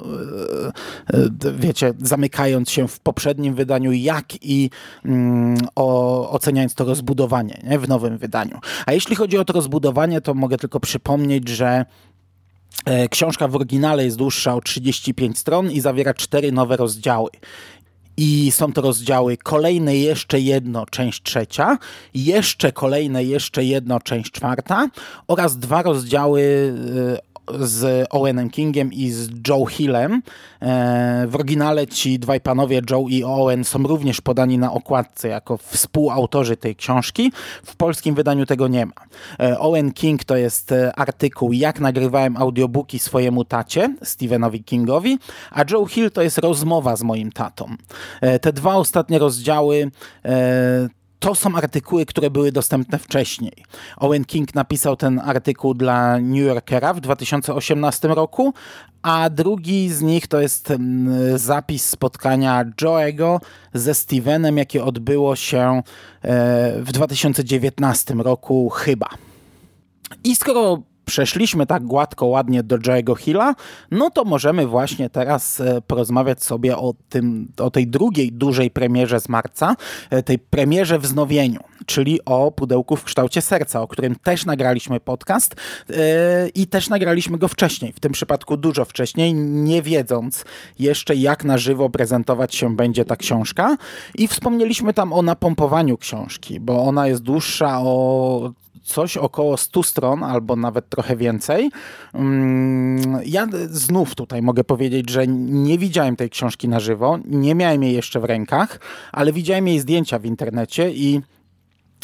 e, 1.14 1.18
e, 1.48 1.52
wiecie, 1.58 1.94
zamykając 2.00 2.70
się 2.70 2.88
w 2.88 3.00
poprzednim 3.00 3.56
wydaniu, 3.56 3.92
jak 3.92 4.26
i 4.42 4.70
mm, 5.06 5.58
o, 5.76 6.32
oceniając 6.32 6.76
to 6.76 6.86
rozbudowanie 6.86 7.62
nie, 7.64 7.80
w 7.80 7.90
nowym 7.90 8.18
wydaniu. 8.18 8.60
A 8.86 8.94
jeśli 8.94 9.16
chodzi 9.16 9.38
o 9.38 9.46
to 9.46 9.54
rozbudowanie, 9.54 10.22
to 10.22 10.34
mogę 10.34 10.58
tylko 10.58 10.80
przypomnieć, 10.80 11.50
że 11.50 11.86
e, 12.86 13.10
Książka 13.10 13.48
w 13.48 13.56
oryginale 13.56 14.06
jest 14.06 14.18
dłuższa 14.18 14.56
o 14.56 14.62
35 14.62 15.38
stron 15.38 15.72
i 15.72 15.82
zawiera 15.82 16.14
cztery 16.14 16.52
nowe 16.52 16.78
rozdziały. 16.78 17.30
I 18.18 18.52
są 18.52 18.74
to 18.74 18.82
rozdziały 18.82 19.38
kolejne 19.38 19.96
jeszcze 19.96 20.40
jedno, 20.40 20.86
część 20.86 21.24
trzecia, 21.24 21.78
jeszcze 22.14 22.72
kolejne 22.72 23.24
jeszcze 23.24 23.64
jedno, 23.64 24.00
część 24.00 24.32
czwarta 24.32 24.90
oraz 25.28 25.58
dwa 25.58 25.82
rozdziały 25.82 26.74
z 27.60 28.08
Owenem 28.10 28.50
Kingiem 28.50 28.94
i 28.94 29.10
z 29.12 29.30
Joe 29.48 29.66
Hillem. 29.66 30.22
E, 30.62 31.26
w 31.28 31.36
oryginale 31.36 31.88
ci 31.88 32.20
dwaj 32.20 32.42
panowie, 32.42 32.82
Joe 32.90 33.06
i 33.10 33.24
Owen, 33.24 33.64
są 33.64 33.84
również 33.84 34.22
podani 34.22 34.58
na 34.58 34.74
okładce 34.74 35.28
jako 35.28 35.58
współautorzy 35.58 36.58
tej 36.58 36.76
książki. 36.76 37.32
W 37.64 37.76
polskim 37.76 38.16
wydaniu 38.16 38.46
tego 38.46 38.68
nie 38.68 38.86
ma. 38.86 38.94
E, 39.40 39.60
Owen 39.60 39.92
King 39.92 40.24
to 40.24 40.36
jest 40.36 40.72
e, 40.72 40.96
artykuł 40.96 41.54
Jak 41.54 41.80
nagrywałem 41.80 42.38
audiobooki 42.38 43.00
swojemu 43.00 43.46
tacie, 43.46 43.96
Stephenowi 44.04 44.64
Kingowi, 44.64 45.20
a 45.52 45.64
Joe 45.72 45.86
Hill 45.86 46.12
to 46.12 46.22
jest 46.22 46.38
rozmowa 46.38 46.96
z 46.96 47.04
moim 47.04 47.32
tatą. 47.32 47.76
Te 48.42 48.54
dwa 48.54 48.76
ostatnie 48.76 49.20
rozdziały 49.20 49.92
to 51.20 51.36
są 51.36 51.56
artykuły, 51.56 52.06
które 52.06 52.30
były 52.30 52.52
dostępne 52.52 53.00
wcześniej. 53.00 53.54
Owen 53.98 54.26
King 54.26 54.56
napisał 54.56 54.96
ten 54.96 55.20
artykuł 55.20 55.74
dla 55.74 56.20
New 56.20 56.46
Yorkera 56.46 56.94
w 56.94 57.00
2018 57.00 58.08
roku, 58.08 58.54
a 59.02 59.30
drugi 59.30 59.90
z 59.90 60.02
nich 60.02 60.28
to 60.28 60.42
jest 60.42 60.72
mm, 60.72 61.38
zapis 61.38 61.90
spotkania 61.90 62.66
Joe'ego 62.82 63.40
ze 63.74 63.94
Stevenem, 63.94 64.58
jakie 64.58 64.84
odbyło 64.84 65.36
się 65.36 65.82
e, 66.22 66.82
w 66.82 66.92
2019 66.92 68.14
roku 68.14 68.70
chyba. 68.70 69.10
I 70.24 70.36
skoro 70.36 70.82
przeszliśmy 71.10 71.66
tak 71.66 71.84
gładko, 71.84 72.26
ładnie 72.26 72.64
do 72.64 72.78
Joe'ego 72.78 73.18
Hilla, 73.18 73.56
no 73.92 74.10
to 74.10 74.24
możemy 74.24 74.68
właśnie 74.68 75.10
teraz 75.10 75.60
e, 75.60 75.82
porozmawiać 75.82 76.44
sobie 76.44 76.78
o, 76.78 76.94
tym, 77.10 77.52
o 77.58 77.72
tej 77.72 77.88
drugiej 77.88 78.32
dużej 78.32 78.72
premierze 78.72 79.20
z 79.20 79.30
marca, 79.30 79.76
e, 80.10 80.24
tej 80.24 80.40
premierze 80.40 81.00
wznowieniu, 81.00 81.60
czyli 81.86 82.26
o 82.26 82.52
pudełku 82.52 82.96
w 82.96 83.04
kształcie 83.04 83.42
serca, 83.42 83.82
o 83.82 83.88
którym 83.88 84.16
też 84.16 84.46
nagraliśmy 84.46 85.00
podcast 85.00 85.56
yy, 85.90 85.96
i 86.56 86.68
też 86.68 86.90
nagraliśmy 86.90 87.38
go 87.38 87.48
wcześniej, 87.48 87.94
w 87.94 88.00
tym 88.00 88.12
przypadku 88.12 88.58
dużo 88.58 88.86
wcześniej, 88.86 89.34
nie 89.34 89.82
wiedząc 89.82 90.46
jeszcze 90.80 91.16
jak 91.16 91.44
na 91.44 91.58
żywo 91.58 91.90
prezentować 91.90 92.56
się 92.56 92.76
będzie 92.76 93.06
ta 93.06 93.16
książka. 93.16 93.78
I 94.16 94.28
wspomnieliśmy 94.28 94.94
tam 94.94 95.14
o 95.14 95.22
napompowaniu 95.22 95.98
książki, 95.98 96.60
bo 96.60 96.84
ona 96.84 97.08
jest 97.08 97.22
dłuższa 97.22 97.80
o 97.82 98.52
coś 98.90 99.18
około 99.18 99.58
100 99.58 99.84
stron, 99.84 100.24
albo 100.24 100.56
nawet 100.56 100.90
trochę 100.90 101.16
więcej. 101.16 101.72
Mm, 102.14 103.22
ja 103.26 103.48
znów 103.68 104.16
tutaj 104.16 104.42
mogę 104.42 104.64
powiedzieć, 104.64 105.10
że 105.10 105.28
nie 105.28 105.78
widziałem 105.78 106.16
tej 106.16 106.30
książki 106.30 106.68
na 106.68 106.80
żywo, 106.80 107.20
nie 107.26 107.56
miałem 107.56 107.84
jej 107.84 107.94
jeszcze 107.94 108.20
w 108.20 108.24
rękach, 108.24 108.80
ale 109.12 109.34
widziałem 109.34 109.68
jej 109.68 109.80
zdjęcia 109.80 110.20
w 110.20 110.26
internecie 110.26 110.92
i 110.92 111.22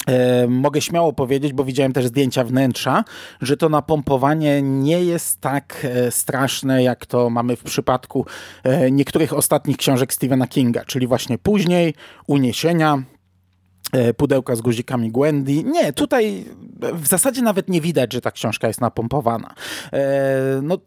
E, 0.08 0.48
mogę 0.48 0.82
śmiało 0.82 1.13
powiedzieć, 1.13 1.54
bo 1.54 1.63
widziałem 1.63 1.94
też 1.94 2.06
zdjęcia 2.06 2.44
wnętrza, 2.44 3.04
że 3.42 3.58
to 3.58 3.70
napompowanie 3.70 4.62
nie 4.62 5.04
jest 5.04 5.42
tak 5.42 5.88
e, 5.89 6.12
straszne, 6.12 6.84
jak 6.84 7.06
to 7.06 7.30
mamy 7.30 7.56
w 7.56 7.63
przypadku 7.63 8.25
e, 8.63 8.92
niektórych 8.92 9.34
ostatnich 9.34 9.77
książek 9.77 10.13
Stephena 10.13 10.48
Kinga, 10.48 10.86
czyli 10.86 11.08
właśnie 11.08 11.38
później, 11.38 11.94
uniesienia, 12.27 13.04
pudełka 14.18 14.56
z 14.56 14.62
guzikami 14.62 15.12
Gwendy. 15.12 15.63
Nie, 15.63 15.94
tutaj 15.94 16.46
w 16.79 17.08
zasadzie 17.08 17.41
nawet 17.41 17.70
nie 17.70 17.82
widać, 17.82 18.13
że 18.13 18.22
ta 18.22 18.32
książka 18.32 18.67
jest 18.67 18.82
napompowana. 18.82 19.53
E, 19.94 20.60
no, 20.63 20.77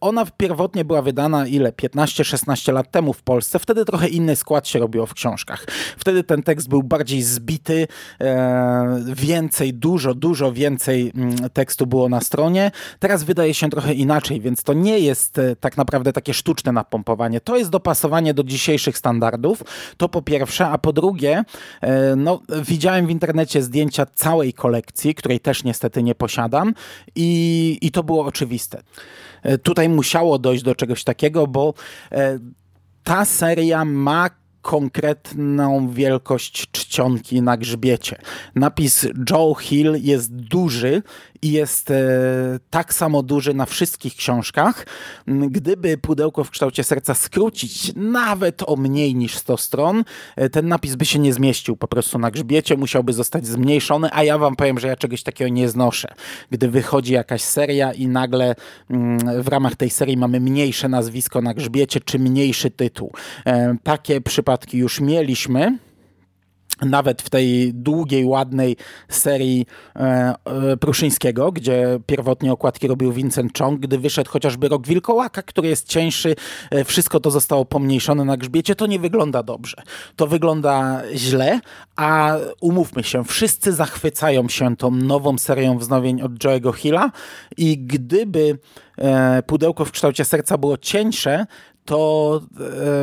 ona 0.00 0.26
pierwotnie 0.36 0.84
była 0.84 1.02
wydana 1.02 1.46
ile? 1.46 1.72
15-16 1.72 2.72
lat 2.72 2.90
temu 2.90 3.12
w 3.12 3.22
Polsce. 3.22 3.58
Wtedy 3.58 3.84
trochę 3.84 4.08
inny 4.08 4.36
skład 4.36 4.68
się 4.68 4.78
robiło 4.78 5.06
w 5.06 5.14
książkach. 5.14 5.66
Wtedy 5.98 6.24
ten 6.24 6.42
tekst 6.42 6.68
był 6.68 6.82
bardziej 6.82 7.22
zbity, 7.22 7.88
e, 8.20 9.04
więcej, 9.06 9.74
dużo, 9.74 10.14
dużo 10.14 10.52
więcej 10.52 11.12
mm, 11.14 11.50
tekstu 11.50 11.86
było 11.86 12.08
na 12.08 12.20
stronie. 12.20 12.70
Teraz 12.98 13.22
wydaje 13.22 13.54
się 13.54 13.70
trochę 13.70 13.94
inaczej, 13.94 14.40
więc 14.40 14.62
to 14.62 14.72
nie 14.72 14.98
jest 14.98 15.40
tak 15.60 15.76
naprawdę 15.76 16.12
takie 16.12 16.34
sztuczne 16.34 16.72
napompowanie. 16.72 17.40
To 17.40 17.56
jest 17.56 17.70
dopasowanie 17.70 18.34
do 18.34 18.44
dzisiejszych 18.44 18.98
standardów. 18.98 19.62
To 19.96 20.08
po 20.08 20.22
pierwsze, 20.22 20.68
a 20.68 20.78
po 20.78 20.92
drugie, 20.92 21.44
no, 22.16 22.40
widziałem 22.62 23.06
w 23.06 23.10
internecie 23.10 23.62
zdjęcia 23.62 24.06
całej 24.06 24.52
kolekcji, 24.52 25.11
Której 25.14 25.40
też 25.40 25.64
niestety 25.64 26.02
nie 26.02 26.14
posiadam 26.14 26.74
i, 27.14 27.78
i 27.82 27.90
to 27.90 28.02
było 28.02 28.24
oczywiste. 28.24 28.82
E, 29.42 29.58
tutaj 29.58 29.88
musiało 29.88 30.38
dojść 30.38 30.62
do 30.62 30.74
czegoś 30.74 31.04
takiego, 31.04 31.46
bo 31.46 31.74
e, 32.12 32.38
ta 33.04 33.24
seria 33.24 33.84
ma 33.84 34.30
konkretną 34.62 35.90
wielkość 35.90 36.70
czcionki 36.70 37.42
na 37.42 37.56
grzbiecie. 37.56 38.18
Napis 38.54 39.06
Joe 39.30 39.54
Hill 39.54 39.94
jest 40.00 40.32
duży 40.34 41.02
i 41.42 41.52
jest 41.52 41.90
e, 41.90 41.94
tak 42.70 42.94
samo 42.94 43.22
duży 43.22 43.54
na 43.54 43.66
wszystkich 43.66 44.16
książkach. 44.16 44.86
Gdyby 45.26 45.98
pudełko 45.98 46.44
w 46.44 46.50
kształcie 46.50 46.84
serca 46.84 47.14
skrócić 47.14 47.92
nawet 47.96 48.62
o 48.66 48.76
mniej 48.76 49.14
niż 49.14 49.36
100 49.36 49.56
stron, 49.56 50.04
e, 50.36 50.50
ten 50.50 50.68
napis 50.68 50.94
by 50.94 51.04
się 51.04 51.18
nie 51.18 51.32
zmieścił 51.32 51.76
po 51.76 51.88
prostu 51.88 52.18
na 52.18 52.30
grzbiecie, 52.30 52.76
musiałby 52.76 53.12
zostać 53.12 53.46
zmniejszony, 53.46 54.08
a 54.12 54.24
ja 54.24 54.38
wam 54.38 54.56
powiem, 54.56 54.78
że 54.78 54.88
ja 54.88 54.96
czegoś 54.96 55.22
takiego 55.22 55.48
nie 55.48 55.68
znoszę. 55.68 56.08
Gdy 56.50 56.68
wychodzi 56.68 57.12
jakaś 57.12 57.42
seria 57.42 57.92
i 57.92 58.06
nagle 58.06 58.54
mm, 58.90 59.42
w 59.42 59.48
ramach 59.48 59.76
tej 59.76 59.90
serii 59.90 60.16
mamy 60.16 60.40
mniejsze 60.40 60.88
nazwisko 60.88 61.40
na 61.40 61.54
grzbiecie, 61.54 62.00
czy 62.00 62.18
mniejszy 62.18 62.70
tytuł. 62.70 63.12
E, 63.46 63.76
takie 63.82 64.20
przypadki 64.20 64.78
już 64.78 65.00
mieliśmy 65.00 65.78
nawet 66.86 67.22
w 67.22 67.30
tej 67.30 67.74
długiej, 67.74 68.24
ładnej 68.24 68.76
serii 69.08 69.66
e, 69.96 70.34
e, 70.44 70.76
Pruszyńskiego, 70.76 71.52
gdzie 71.52 72.00
pierwotnie 72.06 72.52
okładki 72.52 72.88
robił 72.88 73.12
Vincent 73.12 73.58
Chong, 73.58 73.80
gdy 73.80 73.98
wyszedł 73.98 74.30
chociażby 74.30 74.68
Rok 74.68 74.86
Wilkołaka, 74.86 75.42
który 75.42 75.68
jest 75.68 75.88
cieńszy, 75.88 76.34
e, 76.70 76.84
wszystko 76.84 77.20
to 77.20 77.30
zostało 77.30 77.64
pomniejszone 77.64 78.24
na 78.24 78.36
grzbiecie, 78.36 78.74
to 78.74 78.86
nie 78.86 78.98
wygląda 78.98 79.42
dobrze. 79.42 79.76
To 80.16 80.26
wygląda 80.26 81.02
źle, 81.14 81.60
a 81.96 82.36
umówmy 82.60 83.04
się, 83.04 83.24
wszyscy 83.24 83.72
zachwycają 83.72 84.48
się 84.48 84.76
tą 84.76 84.90
nową 84.90 85.38
serią 85.38 85.78
wznowień 85.78 86.22
od 86.22 86.32
Joe'ego 86.32 86.74
Hilla 86.74 87.10
i 87.56 87.78
gdyby 87.78 88.58
e, 88.98 89.42
pudełko 89.42 89.84
w 89.84 89.92
kształcie 89.92 90.24
serca 90.24 90.58
było 90.58 90.76
cieńsze, 90.76 91.46
to 91.84 92.40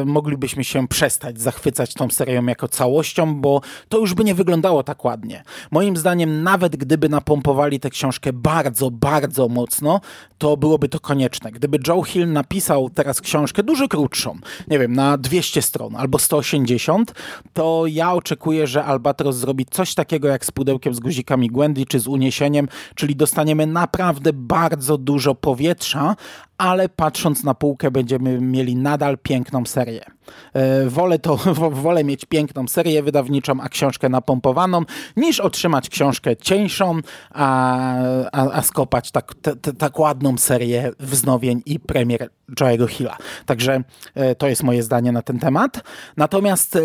e, 0.02 0.06
moglibyśmy 0.06 0.64
się 0.64 0.88
przestać 0.88 1.42
zachwycać 1.42 1.94
tą 1.94 2.10
serią 2.10 2.46
jako 2.46 2.68
całością, 2.68 3.42
bo 3.42 3.62
to 3.90 3.98
już 3.98 4.14
by 4.14 4.24
nie 4.24 4.36
wyglądało 4.36 4.84
tak 4.84 5.06
ładnie. 5.06 5.44
Moim 5.72 5.98
zdaniem, 5.98 6.44
nawet 6.44 6.76
gdyby 6.76 7.10
napompowali 7.10 7.80
tę 7.80 7.90
książkę 7.90 8.34
bardzo, 8.34 8.92
bardzo 8.92 9.48
mocno, 9.48 10.02
to 10.38 10.58
byłoby 10.58 10.90
to 10.90 11.00
konieczne. 11.00 11.52
Gdyby 11.52 11.80
Joe 11.88 12.04
Hill 12.04 12.32
napisał 12.32 12.90
teraz 12.90 13.22
książkę 13.22 13.64
dużo 13.64 13.88
krótszą, 13.88 14.38
nie 14.68 14.80
wiem, 14.80 14.94
na 14.94 15.18
200 15.18 15.62
stron 15.62 15.96
albo 15.96 16.20
180, 16.20 17.14
to 17.54 17.84
ja 17.88 18.14
oczekuję, 18.14 18.68
że 18.68 18.86
Albatros 18.86 19.36
zrobi 19.36 19.66
coś 19.66 19.96
takiego 19.96 20.28
jak 20.28 20.46
z 20.46 20.52
pudełkiem 20.52 20.94
z 20.94 21.00
guzikami 21.00 21.50
Gwendy 21.50 21.86
czy 21.86 22.00
z 22.00 22.08
uniesieniem, 22.08 22.68
czyli 22.96 23.16
dostaniemy 23.16 23.68
naprawdę 23.68 24.34
bardzo 24.34 24.98
dużo 24.98 25.36
powietrza, 25.36 26.16
ale 26.60 26.90
patrząc 26.90 27.44
na 27.44 27.54
półkę 27.54 27.92
będziemy 27.92 28.42
mieli 28.42 28.76
nadal 28.76 29.18
piękną 29.18 29.66
serię. 29.66 30.06
E, 30.54 30.90
wolę, 30.90 31.20
to, 31.20 31.36
wolę 31.86 32.04
mieć 32.04 32.26
piękną 32.26 32.68
serię 32.68 33.04
wydawniczą, 33.04 33.62
a 33.62 33.70
książkę 33.70 34.10
napompowaną, 34.10 34.82
niż 35.18 35.40
otrzymać 35.40 35.90
książkę 35.90 36.38
cieńszą, 36.38 37.00
a, 37.30 37.96
a, 38.32 38.52
a 38.52 38.62
skopać 38.62 39.12
tak, 39.12 39.36
t, 39.36 39.56
t, 39.56 39.74
tak 39.74 40.00
ładną 40.00 40.38
serię 40.38 40.92
wznowień 41.00 41.62
i 41.66 41.80
premier 41.80 42.30
Joe'ego 42.60 42.88
Hilla. 42.88 43.18
Także 43.46 43.84
e, 44.16 44.36
to 44.36 44.48
jest 44.48 44.64
moje 44.64 44.84
zdanie 44.84 45.12
na 45.12 45.22
ten 45.22 45.40
temat. 45.40 45.84
Natomiast 46.18 46.76
e, 46.76 46.80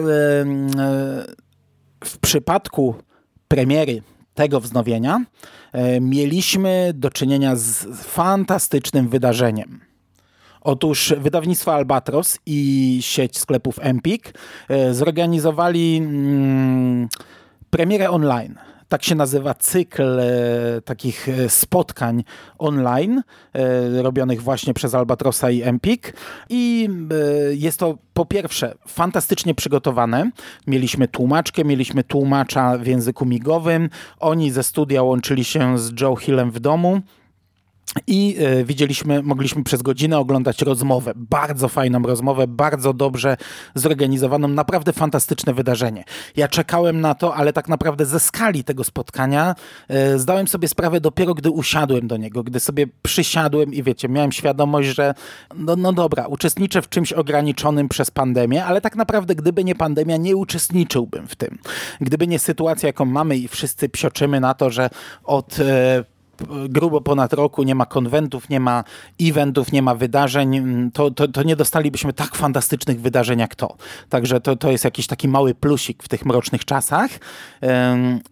w 2.04 2.18
przypadku 2.20 2.94
premiery 3.48 4.02
tego 4.34 4.60
wznowienia 4.60 5.24
e, 5.72 6.00
mieliśmy 6.00 6.92
do 6.94 7.10
czynienia 7.10 7.56
z 7.56 7.86
fantastycznym 8.02 9.08
wydarzeniem. 9.08 9.80
Otóż 10.60 11.14
wydawnictwo 11.18 11.74
Albatros 11.74 12.38
i 12.46 12.98
sieć 13.00 13.38
sklepów 13.38 13.78
Empik 13.82 14.38
e, 14.68 14.94
zorganizowali 14.94 15.96
mm, 15.96 17.08
premierę 17.70 18.10
online 18.10 18.54
tak 18.94 19.04
się 19.04 19.14
nazywa 19.14 19.54
cykl 19.54 20.20
e, 20.20 20.80
takich 20.84 21.28
e, 21.28 21.48
spotkań 21.48 22.24
online, 22.58 23.22
e, 23.52 24.02
robionych 24.02 24.42
właśnie 24.42 24.74
przez 24.74 24.94
Albatrosa 24.94 25.50
i 25.50 25.62
Empik. 25.62 26.16
I 26.48 26.88
jest 27.50 27.78
to 27.78 27.98
po 28.12 28.26
pierwsze 28.26 28.74
fantastycznie 28.86 29.54
przygotowane. 29.54 30.30
Mieliśmy 30.66 31.08
tłumaczkę, 31.08 31.64
mieliśmy 31.64 32.04
tłumacza 32.04 32.78
w 32.78 32.86
języku 32.86 33.26
migowym. 33.26 33.90
Oni 34.20 34.50
ze 34.50 34.62
studia 34.62 35.02
łączyli 35.02 35.44
się 35.44 35.78
z 35.78 36.00
Joe 36.00 36.16
Hillem 36.16 36.50
w 36.50 36.60
domu. 36.60 37.00
I 38.06 38.36
e, 38.38 38.64
widzieliśmy, 38.64 39.22
mogliśmy 39.22 39.64
przez 39.64 39.82
godzinę 39.82 40.18
oglądać 40.18 40.62
rozmowę. 40.62 41.12
Bardzo 41.16 41.68
fajną 41.68 42.02
rozmowę, 42.02 42.46
bardzo 42.46 42.92
dobrze 42.92 43.36
zorganizowaną, 43.74 44.48
naprawdę 44.48 44.92
fantastyczne 44.92 45.54
wydarzenie. 45.54 46.04
Ja 46.36 46.48
czekałem 46.48 47.00
na 47.00 47.14
to, 47.14 47.34
ale 47.34 47.52
tak 47.52 47.68
naprawdę 47.68 48.06
ze 48.06 48.20
skali 48.20 48.64
tego 48.64 48.84
spotkania 48.84 49.54
e, 49.88 50.18
zdałem 50.18 50.48
sobie 50.48 50.68
sprawę 50.68 51.00
dopiero, 51.00 51.34
gdy 51.34 51.50
usiadłem 51.50 52.06
do 52.08 52.16
niego, 52.16 52.42
gdy 52.42 52.60
sobie 52.60 52.86
przysiadłem 53.02 53.74
i 53.74 53.82
wiecie, 53.82 54.08
miałem 54.08 54.32
świadomość, 54.32 54.88
że 54.88 55.14
no, 55.56 55.76
no 55.76 55.92
dobra, 55.92 56.26
uczestniczę 56.26 56.82
w 56.82 56.88
czymś 56.88 57.12
ograniczonym 57.12 57.88
przez 57.88 58.10
pandemię, 58.10 58.64
ale 58.64 58.80
tak 58.80 58.96
naprawdę 58.96 59.34
gdyby 59.34 59.64
nie 59.64 59.74
pandemia, 59.74 60.16
nie 60.16 60.36
uczestniczyłbym 60.36 61.26
w 61.26 61.36
tym. 61.36 61.58
Gdyby 62.00 62.26
nie 62.26 62.38
sytuacja, 62.38 62.86
jaką 62.86 63.04
mamy 63.04 63.36
i 63.36 63.48
wszyscy 63.48 63.88
psioczymy 63.88 64.40
na 64.40 64.54
to, 64.54 64.70
że 64.70 64.90
od 65.24 65.60
e, 65.60 66.13
grubo 66.68 67.00
ponad 67.00 67.32
roku, 67.32 67.62
nie 67.62 67.74
ma 67.74 67.86
konwentów, 67.86 68.48
nie 68.48 68.60
ma 68.60 68.84
eventów, 69.20 69.72
nie 69.72 69.82
ma 69.82 69.94
wydarzeń, 69.94 70.62
to, 70.92 71.10
to, 71.10 71.28
to, 71.28 71.42
nie 71.42 71.56
dostalibyśmy 71.56 72.12
tak 72.12 72.34
fantastycznych 72.34 73.00
wydarzeń 73.00 73.38
jak 73.38 73.54
to. 73.54 73.76
Także 74.08 74.40
to, 74.40 74.56
to 74.56 74.70
jest 74.70 74.84
jakiś 74.84 75.06
taki 75.06 75.28
mały 75.28 75.54
plusik 75.54 76.02
w 76.02 76.08
tych 76.08 76.26
mrocznych 76.26 76.64
czasach 76.64 77.10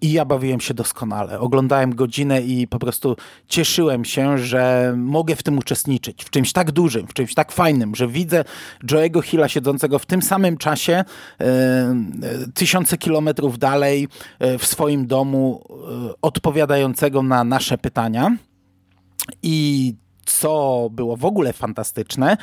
i 0.00 0.12
ja 0.12 0.24
bawiłem 0.24 0.60
się 0.60 0.74
doskonale. 0.74 1.40
Oglądałem 1.40 1.94
godzinę 1.94 2.42
i 2.42 2.66
po 2.66 2.78
prostu 2.78 3.16
cieszyłem 3.48 4.04
się, 4.04 4.38
że 4.38 4.94
mogę 4.96 5.36
w 5.36 5.42
tym 5.42 5.58
uczestniczyć, 5.58 6.24
w 6.24 6.30
czymś 6.30 6.52
tak 6.52 6.70
dużym, 6.70 7.06
w 7.06 7.14
czymś 7.14 7.34
tak 7.34 7.52
fajnym, 7.52 7.94
że 7.94 8.08
widzę 8.08 8.44
Joe'ego 8.84 9.22
Hilla 9.22 9.48
siedzącego 9.48 9.98
w 9.98 10.06
tym 10.06 10.22
samym 10.22 10.56
czasie 10.56 11.04
tysiące 12.54 12.98
kilometrów 12.98 13.58
dalej 13.58 14.08
e, 14.38 14.58
w 14.58 14.66
swoim 14.66 15.06
domu, 15.06 15.64
e, 15.70 16.14
odpowiadającego 16.22 17.22
na 17.22 17.44
nasze 17.44 17.78
pytania 17.78 18.01
I 19.42 19.94
co 20.24 20.88
było 20.92 21.16
w 21.16 21.24
ogóle 21.24 21.52
fantastyczne, 21.52 22.36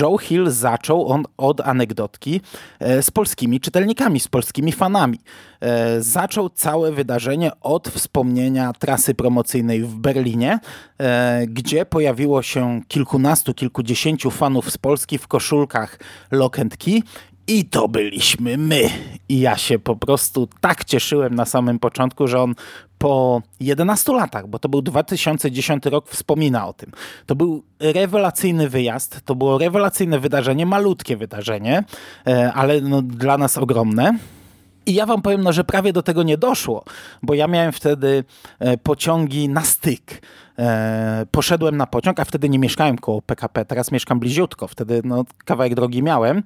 Joe 0.00 0.18
Hill 0.18 0.50
zaczął 0.50 1.08
on 1.08 1.24
od 1.36 1.60
anegdotki 1.60 2.40
e, 2.80 3.02
z 3.02 3.10
polskimi 3.10 3.60
czytelnikami, 3.60 4.20
z 4.20 4.28
polskimi 4.28 4.72
fanami. 4.72 5.18
E, 5.60 6.02
zaczął 6.02 6.50
całe 6.50 6.92
wydarzenie 6.92 7.50
od 7.60 7.88
wspomnienia 7.88 8.72
trasy 8.72 9.14
promocyjnej 9.14 9.82
w 9.82 9.94
Berlinie, 9.94 10.58
e, 10.98 11.46
gdzie 11.46 11.86
pojawiło 11.86 12.42
się 12.42 12.80
kilkunastu, 12.88 13.54
kilkudziesięciu 13.54 14.30
fanów 14.30 14.70
z 14.70 14.78
Polski 14.78 15.18
w 15.18 15.28
koszulkach 15.28 15.98
Lock 16.30 16.58
and 16.58 16.76
Key 16.76 17.02
i 17.46 17.64
to 17.64 17.88
byliśmy 17.88 18.58
my. 18.58 18.90
I 19.28 19.40
ja 19.40 19.56
się 19.56 19.78
po 19.78 19.96
prostu 19.96 20.48
tak 20.60 20.84
cieszyłem 20.84 21.34
na 21.34 21.44
samym 21.44 21.78
początku, 21.78 22.26
że 22.26 22.40
on 22.40 22.54
po 22.98 23.42
11 23.60 24.12
latach, 24.12 24.48
bo 24.48 24.58
to 24.58 24.68
był 24.68 24.82
2010 24.82 25.86
rok, 25.86 26.08
wspomina 26.08 26.68
o 26.68 26.72
tym. 26.72 26.92
To 27.26 27.34
był 27.34 27.62
rewelacyjny 27.80 28.68
wyjazd, 28.68 29.20
to 29.24 29.34
było 29.34 29.58
rewelacyjne 29.58 30.18
wydarzenie, 30.18 30.66
malutkie 30.66 31.16
wydarzenie, 31.16 31.84
e, 32.26 32.52
ale 32.52 32.80
no 32.80 33.02
dla 33.02 33.38
nas 33.38 33.58
ogromne. 33.58 34.18
I 34.86 34.94
ja 34.94 35.06
wam 35.06 35.22
powiem, 35.22 35.42
no, 35.42 35.52
że 35.52 35.64
prawie 35.64 35.92
do 35.92 36.02
tego 36.02 36.22
nie 36.22 36.38
doszło, 36.38 36.84
bo 37.22 37.34
ja 37.34 37.48
miałem 37.48 37.72
wtedy 37.72 38.24
e, 38.58 38.76
pociągi 38.76 39.48
na 39.48 39.60
styk. 39.60 40.22
E, 40.58 41.26
poszedłem 41.30 41.76
na 41.76 41.86
pociąg, 41.86 42.20
a 42.20 42.24
wtedy 42.24 42.48
nie 42.48 42.58
mieszkałem 42.58 42.98
koło 42.98 43.22
PKP, 43.22 43.64
teraz 43.64 43.92
mieszkam 43.92 44.20
bliziutko, 44.20 44.68
wtedy 44.68 45.00
no, 45.04 45.24
kawałek 45.44 45.74
drogi 45.74 46.02
miałem 46.02 46.42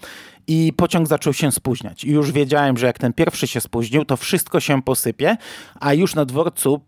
i 0.47 0.73
pociąg 0.77 1.09
zaczął 1.09 1.33
się 1.33 1.53
spóźniać. 1.53 2.05
I 2.05 2.11
już 2.11 2.33
wiedziałem, 2.33 2.79
że 2.79 2.87
jak 2.87 2.99
ten 2.99 3.13
pierwszy 3.13 3.47
się 3.47 3.61
spóźnił, 3.61 4.05
to 4.05 4.17
wszystko 4.17 4.61
się 4.61 4.83
posypie, 4.83 5.37
a 5.81 5.95
już 5.95 6.15
na 6.15 6.25
dworcu 6.25 6.81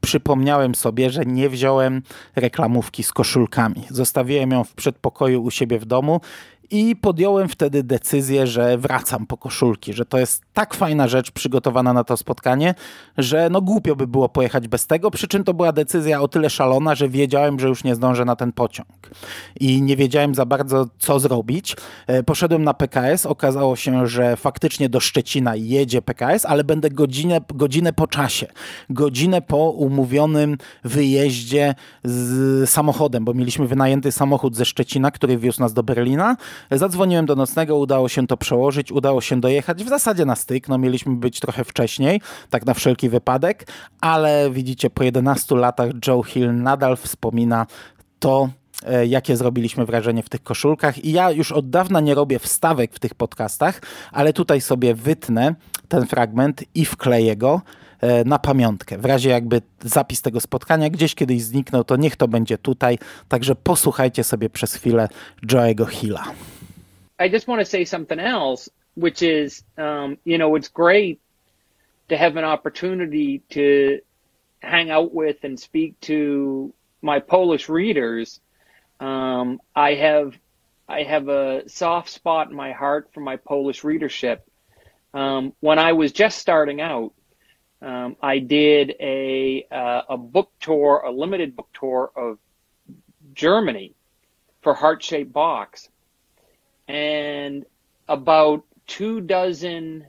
przypomniałem 0.00 0.74
sobie, 0.74 1.10
że 1.10 1.24
nie 1.26 1.48
wziąłem 1.48 2.02
reklamówki 2.36 3.02
z 3.02 3.12
koszulkami. 3.12 3.84
Zostawiłem 3.90 4.50
ją 4.50 4.64
w 4.64 4.74
przedpokoju 4.74 5.42
u 5.42 5.50
siebie 5.50 5.78
w 5.78 5.84
domu 5.84 6.20
i 6.70 6.96
podjąłem 6.96 7.48
wtedy 7.48 7.82
decyzję, 7.82 8.46
że 8.46 8.78
wracam 8.78 9.26
po 9.26 9.36
koszulki, 9.36 9.92
że 9.92 10.04
to 10.04 10.18
jest 10.18 10.42
tak 10.52 10.74
fajna 10.74 11.08
rzecz 11.08 11.30
przygotowana 11.30 11.92
na 11.92 12.04
to 12.04 12.16
spotkanie, 12.16 12.74
że 13.18 13.48
no 13.50 13.62
głupio 13.62 13.96
by 13.96 14.06
było 14.06 14.28
pojechać 14.28 14.68
bez 14.68 14.86
tego, 14.86 15.10
przy 15.10 15.28
czym 15.28 15.44
to 15.44 15.54
była 15.54 15.72
decyzja 15.72 16.20
o 16.20 16.28
tyle 16.28 16.50
szalona, 16.50 16.94
że 16.94 17.08
wiedziałem, 17.08 17.60
że 17.60 17.68
już 17.68 17.84
nie 17.84 17.94
zdążę 17.94 18.24
na 18.24 18.36
ten 18.36 18.52
pociąg 18.52 18.88
i 19.60 19.82
nie 19.82 19.96
wiedziałem 19.96 20.34
za 20.34 20.46
bardzo 20.46 20.86
co 20.98 21.20
zrobić. 21.20 21.76
E, 22.06 22.22
poszedłem 22.22 22.64
na 22.64 22.74
PKS, 22.74 23.26
okazało 23.26 23.76
się, 23.76 24.06
że 24.06 24.36
faktycznie 24.36 24.88
do 24.88 25.00
Szczecina 25.00 25.56
jedzie 25.56 26.02
PKS, 26.02 26.44
ale 26.44 26.64
będę 26.64 26.90
godzinę, 26.90 27.40
godzinę 27.54 27.92
po 27.92 28.06
czasie, 28.06 28.46
godzinę 28.90 29.42
po 29.42 29.70
umówionym 29.70 30.56
wyjeździe 30.84 31.74
z 32.04 32.70
samochodem, 32.70 33.24
bo 33.24 33.34
mieliśmy 33.34 33.66
wynajęty 33.66 34.12
samochód 34.12 34.56
ze 34.56 34.64
Szczecina, 34.64 35.10
który 35.10 35.38
wiózł 35.38 35.60
nas 35.60 35.72
do 35.72 35.82
Berlina. 35.82 36.36
Zadzwoniłem 36.70 37.26
do 37.26 37.36
nocnego, 37.36 37.76
udało 37.76 38.08
się 38.08 38.26
to 38.26 38.36
przełożyć, 38.36 38.92
udało 38.92 39.20
się 39.20 39.40
dojechać 39.40 39.84
w 39.84 39.88
zasadzie 39.88 40.24
na 40.24 40.36
styk. 40.36 40.68
No 40.68 40.78
mieliśmy 40.78 41.16
być 41.16 41.40
trochę 41.40 41.64
wcześniej, 41.64 42.20
tak 42.50 42.66
na 42.66 42.74
wszelki 42.74 43.08
wypadek, 43.08 43.66
ale 44.00 44.50
widzicie, 44.50 44.90
po 44.90 45.02
11 45.02 45.56
latach 45.56 45.90
Joe 46.06 46.22
Hill 46.22 46.54
nadal 46.54 46.96
wspomina 46.96 47.66
to, 48.18 48.48
e, 48.86 49.06
jakie 49.06 49.36
zrobiliśmy 49.36 49.86
wrażenie 49.86 50.22
w 50.22 50.28
tych 50.28 50.42
koszulkach. 50.42 51.04
I 51.04 51.12
ja 51.12 51.30
już 51.30 51.52
od 51.52 51.70
dawna 51.70 52.00
nie 52.00 52.14
robię 52.14 52.38
wstawek 52.38 52.94
w 52.94 52.98
tych 52.98 53.14
podcastach, 53.14 53.80
ale 54.12 54.32
tutaj 54.32 54.60
sobie 54.60 54.94
wytnę 54.94 55.54
ten 55.88 56.06
fragment 56.06 56.64
i 56.74 56.84
wkleję 56.84 57.36
go 57.36 57.60
na 58.24 58.38
pamiątkę. 58.38 58.98
W 58.98 59.04
razie 59.04 59.30
jakby 59.30 59.62
zapis 59.80 60.22
tego 60.22 60.40
spotkania 60.40 60.90
gdzieś 60.90 61.14
kiedyś 61.14 61.42
zniknął, 61.42 61.84
to 61.84 61.96
niech 61.96 62.16
to 62.16 62.28
będzie 62.28 62.58
tutaj. 62.58 62.98
Także 63.28 63.54
posłuchajcie 63.54 64.24
sobie 64.24 64.50
przez 64.50 64.74
chwilę 64.74 65.08
Joe'ego 65.46 65.86
Hilla. 65.86 66.24
I 67.26 67.30
just 67.30 67.46
want 67.46 67.60
to 67.60 67.66
say 67.66 67.86
something 67.86 68.20
else, 68.20 68.70
which 68.96 69.22
is, 69.22 69.64
um, 69.76 70.16
you 70.24 70.38
know, 70.38 70.56
it's 70.56 70.68
great 70.68 71.18
to 72.08 72.16
have 72.16 72.36
an 72.36 72.44
opportunity 72.44 73.42
to 73.48 73.98
hang 74.62 74.90
out 74.90 75.14
with 75.14 75.44
and 75.44 75.60
speak 75.60 75.94
to 76.00 76.72
my 77.02 77.20
Polish 77.20 77.68
readers. 77.68 78.40
Um, 79.00 79.60
I 79.74 79.94
have, 79.94 80.36
I 80.88 81.02
have 81.02 81.28
a 81.28 81.68
soft 81.68 82.08
spot 82.08 82.50
in 82.50 82.56
my 82.56 82.72
heart 82.72 83.08
for 83.12 83.20
my 83.20 83.36
Polish 83.36 83.84
readership. 83.84 84.44
Um, 85.14 85.52
when 85.60 85.78
I 85.78 85.92
was 85.92 86.12
just 86.12 86.38
starting 86.38 86.80
out, 86.80 87.12
um, 87.80 88.16
I 88.20 88.38
did 88.38 88.94
a 89.00 89.66
uh, 89.70 90.02
a 90.10 90.16
book 90.16 90.50
tour, 90.60 91.02
a 91.06 91.10
limited 91.10 91.54
book 91.54 91.68
tour 91.72 92.10
of 92.16 92.38
Germany 93.34 93.94
for 94.62 94.74
Heart 94.74 95.02
Shaped 95.02 95.32
Box, 95.32 95.88
and 96.88 97.64
about 98.08 98.64
two 98.86 99.20
dozen 99.20 100.06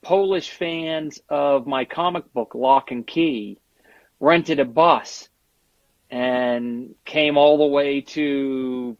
Polish 0.00 0.50
fans 0.50 1.20
of 1.28 1.66
my 1.66 1.84
comic 1.84 2.32
book 2.32 2.54
Lock 2.54 2.92
and 2.92 3.06
Key 3.06 3.58
rented 4.20 4.60
a 4.60 4.64
bus 4.64 5.28
and 6.10 6.94
came 7.04 7.36
all 7.36 7.58
the 7.58 7.66
way 7.66 8.00
to 8.00 8.96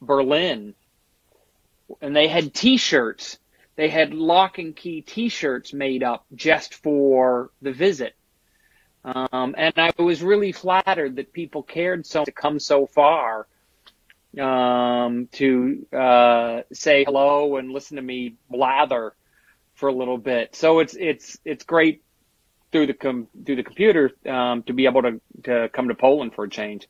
Berlin. 0.00 0.74
And 2.00 2.14
they 2.14 2.28
had 2.28 2.54
t-shirts 2.54 3.38
they 3.82 3.88
had 3.88 4.14
lock 4.14 4.58
and 4.58 4.76
key 4.76 5.00
t-shirts 5.00 5.72
made 5.72 6.04
up 6.04 6.24
just 6.34 6.74
for 6.74 7.50
the 7.62 7.72
visit 7.72 8.14
um, 9.04 9.56
and 9.58 9.74
I 9.76 9.90
was 9.98 10.22
really 10.22 10.52
flattered 10.52 11.16
that 11.16 11.32
people 11.32 11.64
cared 11.64 12.06
so 12.06 12.24
to 12.24 12.30
come 12.30 12.60
so 12.60 12.86
far 12.86 13.48
um, 14.40 15.28
to 15.32 15.84
uh, 15.92 16.62
say 16.72 17.02
hello 17.04 17.56
and 17.56 17.72
listen 17.72 17.96
to 17.96 18.02
me 18.02 18.36
blather 18.48 19.14
for 19.74 19.88
a 19.88 19.92
little 19.92 20.18
bit. 20.18 20.54
So 20.54 20.78
it's 20.78 20.94
it's 20.94 21.38
it's 21.44 21.64
great 21.64 22.02
through 22.70 22.86
the 22.86 22.94
com- 22.94 23.28
through 23.44 23.56
the 23.56 23.62
computer 23.62 24.12
um, 24.26 24.62
to 24.64 24.72
be 24.72 24.86
able 24.86 25.02
to 25.02 25.20
to 25.44 25.68
come 25.70 25.88
to 25.88 25.94
Poland 25.94 26.34
for 26.34 26.44
a 26.44 26.48
change. 26.48 26.88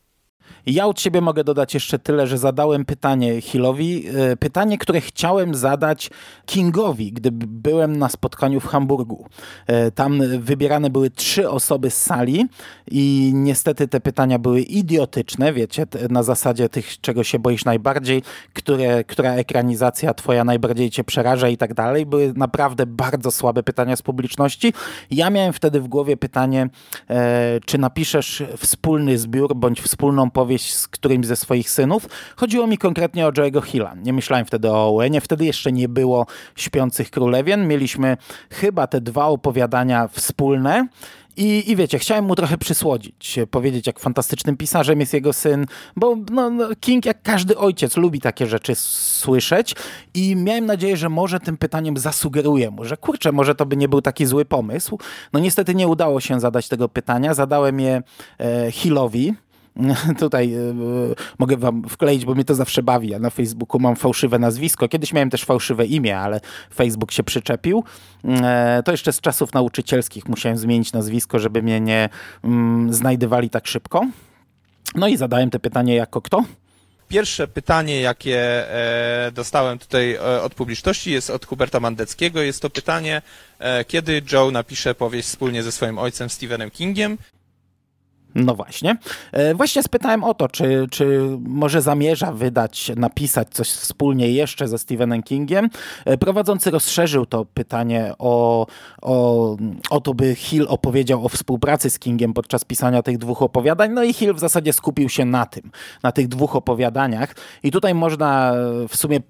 Ja 0.66 0.86
od 0.86 1.00
siebie 1.00 1.20
mogę 1.20 1.44
dodać 1.44 1.74
jeszcze 1.74 1.98
tyle, 1.98 2.26
że 2.26 2.38
zadałem 2.38 2.84
pytanie 2.84 3.40
Hillowi, 3.40 4.04
e, 4.08 4.36
pytanie, 4.36 4.78
które 4.78 5.00
chciałem 5.00 5.54
zadać 5.54 6.10
Kingowi, 6.46 7.12
gdy 7.12 7.30
byłem 7.32 7.96
na 7.96 8.08
spotkaniu 8.08 8.60
w 8.60 8.66
Hamburgu. 8.66 9.26
E, 9.66 9.90
tam 9.90 10.22
wybierane 10.38 10.90
były 10.90 11.10
trzy 11.10 11.50
osoby 11.50 11.90
z 11.90 12.02
sali 12.02 12.46
i 12.90 13.32
niestety 13.34 13.88
te 13.88 14.00
pytania 14.00 14.38
były 14.38 14.60
idiotyczne, 14.60 15.52
wiecie, 15.52 15.86
na 16.10 16.22
zasadzie 16.22 16.68
tych, 16.68 17.00
czego 17.00 17.24
się 17.24 17.38
boisz 17.38 17.64
najbardziej, 17.64 18.22
które, 18.52 19.04
która 19.04 19.34
ekranizacja 19.34 20.14
twoja 20.14 20.44
najbardziej 20.44 20.90
cię 20.90 21.04
przeraża 21.04 21.48
i 21.48 21.56
tak 21.56 21.74
dalej. 21.74 22.06
Były 22.06 22.32
naprawdę 22.36 22.86
bardzo 22.86 23.30
słabe 23.30 23.62
pytania 23.62 23.96
z 23.96 24.02
publiczności. 24.02 24.72
Ja 25.10 25.30
miałem 25.30 25.52
wtedy 25.52 25.80
w 25.80 25.88
głowie 25.88 26.16
pytanie, 26.16 26.68
e, 27.10 27.60
czy 27.66 27.78
napiszesz 27.78 28.42
wspólny 28.56 29.18
zbiór 29.18 29.56
bądź 29.56 29.80
wspólną 29.80 30.30
powieść 30.32 30.74
z 30.74 30.88
którymś 30.88 31.26
ze 31.26 31.36
swoich 31.36 31.70
synów. 31.70 32.06
Chodziło 32.36 32.66
mi 32.66 32.78
konkretnie 32.78 33.26
o 33.26 33.30
Joe'ego 33.30 33.62
Hilla. 33.62 33.94
Nie 33.94 34.12
myślałem 34.12 34.46
wtedy 34.46 34.70
o 34.70 34.88
Owenie, 34.88 35.20
wtedy 35.20 35.44
jeszcze 35.44 35.72
nie 35.72 35.88
było 35.88 36.26
Śpiących 36.56 37.10
Królewien. 37.10 37.68
Mieliśmy 37.68 38.16
chyba 38.50 38.86
te 38.86 39.00
dwa 39.00 39.26
opowiadania 39.26 40.08
wspólne. 40.08 40.88
I, 41.36 41.70
I 41.70 41.76
wiecie, 41.76 41.98
chciałem 41.98 42.24
mu 42.24 42.34
trochę 42.34 42.58
przysłodzić, 42.58 43.38
powiedzieć, 43.50 43.86
jak 43.86 44.00
fantastycznym 44.00 44.56
pisarzem 44.56 45.00
jest 45.00 45.14
jego 45.14 45.32
syn, 45.32 45.66
bo 45.96 46.16
no, 46.30 46.50
no, 46.50 46.68
King, 46.80 47.04
jak 47.04 47.22
każdy 47.22 47.58
ojciec, 47.58 47.96
lubi 47.96 48.20
takie 48.20 48.46
rzeczy 48.46 48.74
słyszeć. 48.74 49.74
I 50.14 50.36
miałem 50.36 50.66
nadzieję, 50.66 50.96
że 50.96 51.08
może 51.08 51.40
tym 51.40 51.56
pytaniem 51.56 51.96
zasugeruję 51.96 52.70
mu, 52.70 52.84
że 52.84 52.96
kurczę, 52.96 53.32
może 53.32 53.54
to 53.54 53.66
by 53.66 53.76
nie 53.76 53.88
był 53.88 54.02
taki 54.02 54.26
zły 54.26 54.44
pomysł. 54.44 54.98
No 55.32 55.40
niestety 55.40 55.74
nie 55.74 55.88
udało 55.88 56.20
się 56.20 56.40
zadać 56.40 56.68
tego 56.68 56.88
pytania. 56.88 57.34
Zadałem 57.34 57.80
je 57.80 58.02
e, 58.38 58.70
Hillowi. 58.70 59.34
Tutaj 60.18 60.54
y, 60.54 60.74
mogę 61.38 61.56
wam 61.56 61.82
wkleić, 61.88 62.24
bo 62.24 62.34
mnie 62.34 62.44
to 62.44 62.54
zawsze 62.54 62.82
bawi. 62.82 63.08
Ja 63.08 63.18
na 63.18 63.30
Facebooku 63.30 63.80
mam 63.80 63.96
fałszywe 63.96 64.38
nazwisko. 64.38 64.88
Kiedyś 64.88 65.12
miałem 65.12 65.30
też 65.30 65.44
fałszywe 65.44 65.86
imię, 65.86 66.18
ale 66.18 66.40
Facebook 66.74 67.12
się 67.12 67.22
przyczepił. 67.22 67.84
E, 68.24 68.82
to 68.84 68.92
jeszcze 68.92 69.12
z 69.12 69.20
czasów 69.20 69.52
nauczycielskich 69.52 70.28
musiałem 70.28 70.58
zmienić 70.58 70.92
nazwisko, 70.92 71.38
żeby 71.38 71.62
mnie 71.62 71.80
nie 71.80 72.08
mm, 72.44 72.94
znajdywali 72.94 73.50
tak 73.50 73.66
szybko. 73.66 74.06
No 74.94 75.08
i 75.08 75.16
zadałem 75.16 75.50
te 75.50 75.58
pytanie 75.58 75.94
jako 75.94 76.22
kto? 76.22 76.44
Pierwsze 77.08 77.48
pytanie, 77.48 78.00
jakie 78.00 78.38
e, 79.26 79.32
dostałem 79.32 79.78
tutaj 79.78 80.14
e, 80.14 80.42
od 80.42 80.54
publiczności 80.54 81.12
jest 81.12 81.30
od 81.30 81.46
Huberta 81.46 81.80
Mandeckiego. 81.80 82.42
Jest 82.42 82.62
to 82.62 82.70
pytanie, 82.70 83.22
kiedy 83.86 84.22
Joe 84.32 84.50
napisze 84.50 84.94
powieść 84.94 85.28
wspólnie 85.28 85.62
ze 85.62 85.72
swoim 85.72 85.98
ojcem 85.98 86.30
Stephenem 86.30 86.70
Kingiem. 86.70 87.18
No 88.34 88.54
właśnie. 88.54 88.96
E, 89.32 89.54
właśnie 89.54 89.82
spytałem 89.82 90.24
o 90.24 90.34
to, 90.34 90.48
czy, 90.48 90.86
czy 90.90 91.20
może 91.40 91.82
zamierza 91.82 92.32
wydać, 92.32 92.92
napisać 92.96 93.48
coś 93.50 93.68
wspólnie 93.68 94.28
jeszcze 94.28 94.68
ze 94.68 94.78
Stephenem 94.78 95.22
Kingiem. 95.22 95.68
E, 96.04 96.18
prowadzący 96.18 96.70
rozszerzył 96.70 97.26
to 97.26 97.44
pytanie 97.54 98.12
o, 98.18 98.66
o, 99.02 99.56
o 99.90 100.00
to, 100.00 100.14
by 100.14 100.34
Hill 100.34 100.66
opowiedział 100.68 101.24
o 101.24 101.28
współpracy 101.28 101.90
z 101.90 101.98
Kingiem 101.98 102.32
podczas 102.34 102.64
pisania 102.64 103.02
tych 103.02 103.18
dwóch 103.18 103.42
opowiadań. 103.42 103.92
No 103.92 104.02
i 104.02 104.12
Hill 104.12 104.34
w 104.34 104.40
zasadzie 104.40 104.72
skupił 104.72 105.08
się 105.08 105.24
na 105.24 105.46
tym, 105.46 105.70
na 106.02 106.12
tych 106.12 106.28
dwóch 106.28 106.56
opowiadaniach. 106.56 107.34
I 107.62 107.70
tutaj 107.70 107.94
można 107.94 108.52
w 108.88 108.96
sumie 108.96 109.20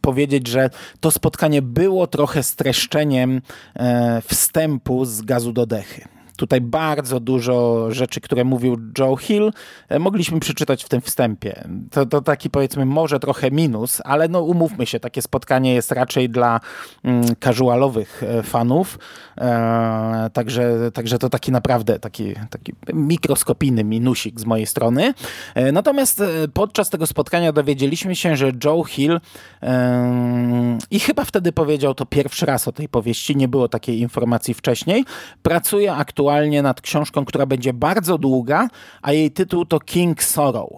powiedzieć, 0.00 0.48
że 0.48 0.70
to 1.00 1.10
spotkanie 1.10 1.62
było 1.62 2.06
trochę 2.06 2.42
streszczeniem 2.42 3.40
e, 3.76 4.22
wstępu 4.22 5.04
z 5.04 5.22
gazu 5.22 5.52
do 5.52 5.66
dechy. 5.66 6.14
Tutaj 6.36 6.60
bardzo 6.60 7.20
dużo 7.20 7.86
rzeczy, 7.90 8.20
które 8.20 8.44
mówił 8.44 8.76
Joe 8.98 9.16
Hill, 9.16 9.52
e, 9.88 9.98
mogliśmy 9.98 10.40
przeczytać 10.40 10.84
w 10.84 10.88
tym 10.88 11.00
wstępie. 11.00 11.64
To, 11.90 12.06
to 12.06 12.20
taki 12.20 12.50
powiedzmy 12.50 12.84
może 12.84 13.20
trochę 13.20 13.50
minus, 13.50 14.02
ale 14.04 14.28
no 14.28 14.40
umówmy 14.40 14.86
się, 14.86 15.00
takie 15.00 15.22
spotkanie 15.22 15.74
jest 15.74 15.92
raczej 15.92 16.30
dla 16.30 16.60
mm, 17.04 17.24
casualowych 17.44 18.22
e, 18.22 18.42
fanów, 18.42 18.98
e, 19.38 20.30
także, 20.32 20.90
także 20.94 21.18
to 21.18 21.30
taki 21.30 21.52
naprawdę 21.52 21.98
taki, 21.98 22.34
taki 22.50 22.72
mikroskopijny 22.92 23.84
minusik 23.84 24.40
z 24.40 24.44
mojej 24.44 24.66
strony. 24.66 25.14
Natomiast 25.72 26.22
podczas 26.54 26.90
tego 26.90 27.06
spotkania 27.06 27.52
dowiedzieliśmy 27.52 28.16
się, 28.16 28.36
że 28.36 28.52
Joe 28.64 28.84
Hill 28.84 29.20
i 30.90 31.00
chyba 31.00 31.24
wtedy 31.24 31.52
powiedział 31.52 31.94
to 31.94 32.06
pierwszy 32.06 32.46
raz 32.46 32.68
o 32.68 32.72
tej 32.72 32.88
powieści, 32.88 33.36
nie 33.36 33.48
było 33.48 33.68
takiej 33.68 34.00
informacji 34.00 34.54
wcześniej, 34.54 35.04
pracuje 35.42 35.92
aktualnie 35.92 36.23
aktualnie 36.24 36.62
nad 36.62 36.80
książką, 36.80 37.24
która 37.24 37.46
będzie 37.46 37.72
bardzo 37.72 38.18
długa, 38.18 38.68
a 39.02 39.12
jej 39.12 39.30
tytuł 39.30 39.64
to 39.64 39.80
King 39.80 40.22
Sorrow. 40.22 40.70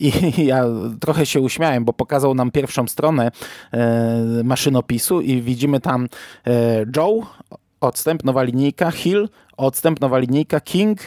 I 0.00 0.12
ja 0.52 0.64
trochę 1.00 1.26
się 1.26 1.40
uśmiałem, 1.40 1.84
bo 1.84 1.92
pokazał 1.92 2.34
nam 2.34 2.50
pierwszą 2.50 2.88
stronę 2.88 3.30
e, 3.72 4.42
maszynopisu 4.44 5.20
i 5.20 5.42
widzimy 5.42 5.80
tam 5.80 6.08
e, 6.46 6.50
Joe, 6.96 7.26
odstęp, 7.80 8.24
nowa 8.24 8.42
linijka, 8.42 8.90
Hill, 8.90 9.28
odstęp, 9.56 10.00
nowa 10.00 10.18
linijka, 10.18 10.60
King, 10.60 10.98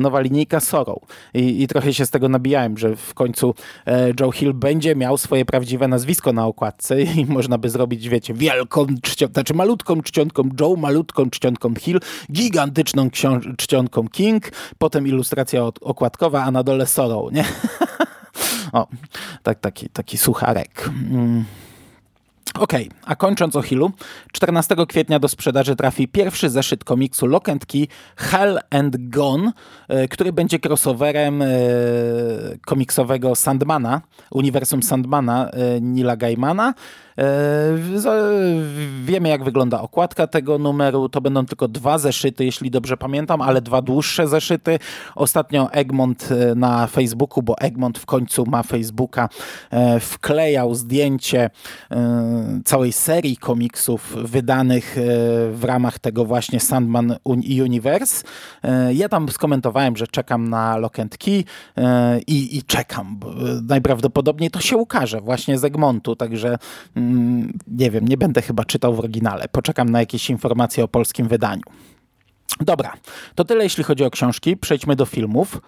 nowa 0.00 0.20
linijka 0.20 0.60
Sorrow. 0.60 0.98
I, 1.34 1.62
I, 1.62 1.66
trochę 1.66 1.94
się 1.94 2.06
z 2.06 2.10
tego 2.10 2.28
nabijałem, 2.28 2.78
że 2.78 2.96
w 2.96 3.14
końcu 3.14 3.54
e, 3.86 4.12
Joe 4.20 4.32
Hill 4.32 4.54
będzie 4.54 4.96
miał 4.96 5.18
swoje 5.18 5.44
prawdziwe 5.44 5.88
nazwisko 5.88 6.32
na 6.32 6.46
okładce 6.46 7.02
i 7.20 7.26
można 7.26 7.58
by 7.58 7.70
zrobić, 7.70 8.08
wiecie, 8.08 8.34
wielką 8.34 8.86
czcionką, 9.02 9.32
znaczy 9.32 9.54
malutką 9.54 10.02
czcionką 10.02 10.48
Joe, 10.60 10.76
malutką 10.76 11.30
czcionką 11.30 11.74
Hill, 11.74 12.00
gigantyczną 12.32 13.10
czcionką 13.56 14.08
King, 14.08 14.52
potem 14.78 15.06
ilustracja 15.06 15.62
okładkowa, 15.80 16.44
a 16.44 16.50
na 16.50 16.62
dole 16.62 16.86
Sorrow, 16.86 17.32
nie? 17.32 17.44
o, 18.72 18.86
tak, 19.42 19.60
taki, 19.60 19.88
taki 19.88 20.18
sucharek. 20.18 20.90
Mm. 21.10 21.44
Okay, 22.58 22.88
a 23.04 23.16
kończąc 23.16 23.56
o 23.56 23.62
Hillu, 23.62 23.90
14 24.32 24.76
kwietnia 24.88 25.18
do 25.18 25.28
sprzedaży 25.28 25.76
trafi 25.76 26.08
pierwszy 26.08 26.50
zeszyt 26.50 26.84
komiksu 26.84 27.26
Lock 27.26 27.48
and 27.48 27.66
Key 27.66 27.86
Hell 28.16 28.58
and 28.70 28.96
Gone, 28.98 29.52
e, 29.88 30.08
który 30.08 30.32
będzie 30.32 30.58
crossoverem 30.58 31.42
e, 31.42 31.46
komiksowego 32.66 33.36
Sandmana, 33.36 34.00
uniwersum 34.30 34.82
Sandmana 34.82 35.50
e, 35.50 35.80
Nila 35.80 36.16
Gaimana 36.16 36.74
wiemy, 39.04 39.28
jak 39.28 39.44
wygląda 39.44 39.80
okładka 39.80 40.26
tego 40.26 40.58
numeru. 40.58 41.08
To 41.08 41.20
będą 41.20 41.46
tylko 41.46 41.68
dwa 41.68 41.98
zeszyty, 41.98 42.44
jeśli 42.44 42.70
dobrze 42.70 42.96
pamiętam, 42.96 43.42
ale 43.42 43.60
dwa 43.60 43.82
dłuższe 43.82 44.28
zeszyty. 44.28 44.78
Ostatnio 45.14 45.72
Egmont 45.72 46.28
e, 46.32 46.54
na 46.54 46.86
Facebooku, 46.86 47.42
bo 47.42 47.58
Egmont 47.58 47.98
w 47.98 48.06
końcu 48.06 48.46
ma 48.46 48.62
Facebooka, 48.62 49.28
e, 49.70 50.00
wklejał 50.00 50.74
zdjęcie 50.74 51.50
całej 52.64 52.92
serii 52.92 53.36
komiksów 53.36 54.16
wydanych 54.24 54.96
w 55.52 55.60
ramach 55.64 55.98
tego 55.98 56.24
właśnie 56.24 56.60
Sandman 56.60 57.16
Universe. 57.64 58.24
Ja 58.92 59.08
tam 59.08 59.28
skomentowałem, 59.28 59.96
że 59.96 60.06
czekam 60.06 60.48
na 60.48 60.76
Lock 60.76 60.98
and 60.98 61.18
Key 61.18 61.44
i, 62.26 62.56
i 62.56 62.62
czekam. 62.62 63.20
Najprawdopodobniej 63.68 64.50
to 64.50 64.60
się 64.60 64.76
ukaże 64.76 65.20
właśnie 65.20 65.58
z 65.58 65.64
Egmontu, 65.64 66.16
także 66.16 66.58
Mm, 67.09 67.09
nie 67.66 67.90
wiem, 67.90 68.08
nie 68.08 68.16
będę 68.16 68.42
chyba 68.42 68.64
czytał 68.64 68.94
w 68.94 68.98
oryginale. 68.98 69.48
Poczekam 69.48 69.90
na 69.90 70.00
jakieś 70.00 70.30
informacje 70.30 70.84
o 70.84 70.88
polskim 70.88 71.28
wydaniu. 71.28 71.62
Dobra, 72.60 72.92
to 73.34 73.44
tyle 73.44 73.64
jeśli 73.64 73.84
chodzi 73.84 74.04
o 74.04 74.10
książki. 74.10 74.56
Przejdźmy 74.56 74.96
do 74.96 75.06
filmów. 75.06 75.60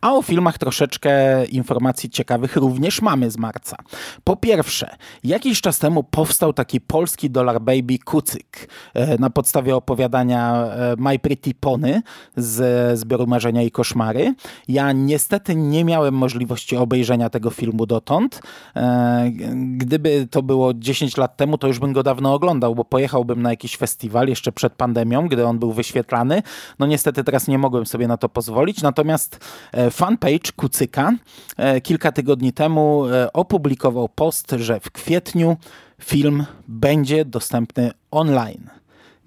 A 0.00 0.12
o 0.12 0.22
filmach 0.22 0.58
troszeczkę 0.58 1.44
informacji 1.44 2.10
ciekawych 2.10 2.56
również 2.56 3.02
mamy 3.02 3.30
z 3.30 3.38
marca. 3.38 3.76
Po 4.24 4.36
pierwsze, 4.36 4.96
jakiś 5.24 5.60
czas 5.60 5.78
temu 5.78 6.02
powstał 6.02 6.52
taki 6.52 6.80
polski 6.80 7.30
Dollar 7.30 7.60
Baby 7.60 7.98
Kucyk 8.04 8.68
e, 8.94 9.18
na 9.18 9.30
podstawie 9.30 9.76
opowiadania 9.76 10.54
e, 10.54 10.94
My 10.98 11.18
Pretty 11.18 11.54
Pony 11.54 12.02
z 12.36 12.98
zbioru 12.98 13.26
Marzenia 13.26 13.62
i 13.62 13.70
Koszmary. 13.70 14.34
Ja 14.68 14.92
niestety 14.92 15.56
nie 15.56 15.84
miałem 15.84 16.14
możliwości 16.14 16.76
obejrzenia 16.76 17.30
tego 17.30 17.50
filmu 17.50 17.86
dotąd. 17.86 18.40
E, 18.76 19.30
gdyby 19.76 20.28
to 20.30 20.42
było 20.42 20.74
10 20.74 21.16
lat 21.16 21.36
temu, 21.36 21.58
to 21.58 21.66
już 21.66 21.78
bym 21.78 21.92
go 21.92 22.02
dawno 22.02 22.34
oglądał, 22.34 22.74
bo 22.74 22.84
pojechałbym 22.84 23.42
na 23.42 23.50
jakiś 23.50 23.76
festiwal 23.76 24.28
jeszcze 24.28 24.52
przed 24.52 24.72
pandemią, 24.72 25.28
gdy 25.28 25.46
on 25.46 25.58
był 25.58 25.72
wyświetlany. 25.72 26.42
No 26.78 26.86
niestety 26.86 27.24
teraz 27.24 27.48
nie 27.48 27.58
mogłem 27.58 27.86
sobie 27.86 28.08
na 28.08 28.16
to 28.16 28.28
pozwolić, 28.28 28.82
natomiast 28.82 29.38
fanpage 29.90 30.52
Kucyka 30.56 31.12
e, 31.56 31.80
kilka 31.80 32.12
tygodni 32.12 32.52
temu 32.52 33.06
e, 33.06 33.32
opublikował 33.32 34.08
post, 34.08 34.54
że 34.58 34.80
w 34.80 34.90
kwietniu 34.90 35.56
film 36.02 36.46
będzie 36.68 37.24
dostępny 37.24 37.90
online. 38.10 38.70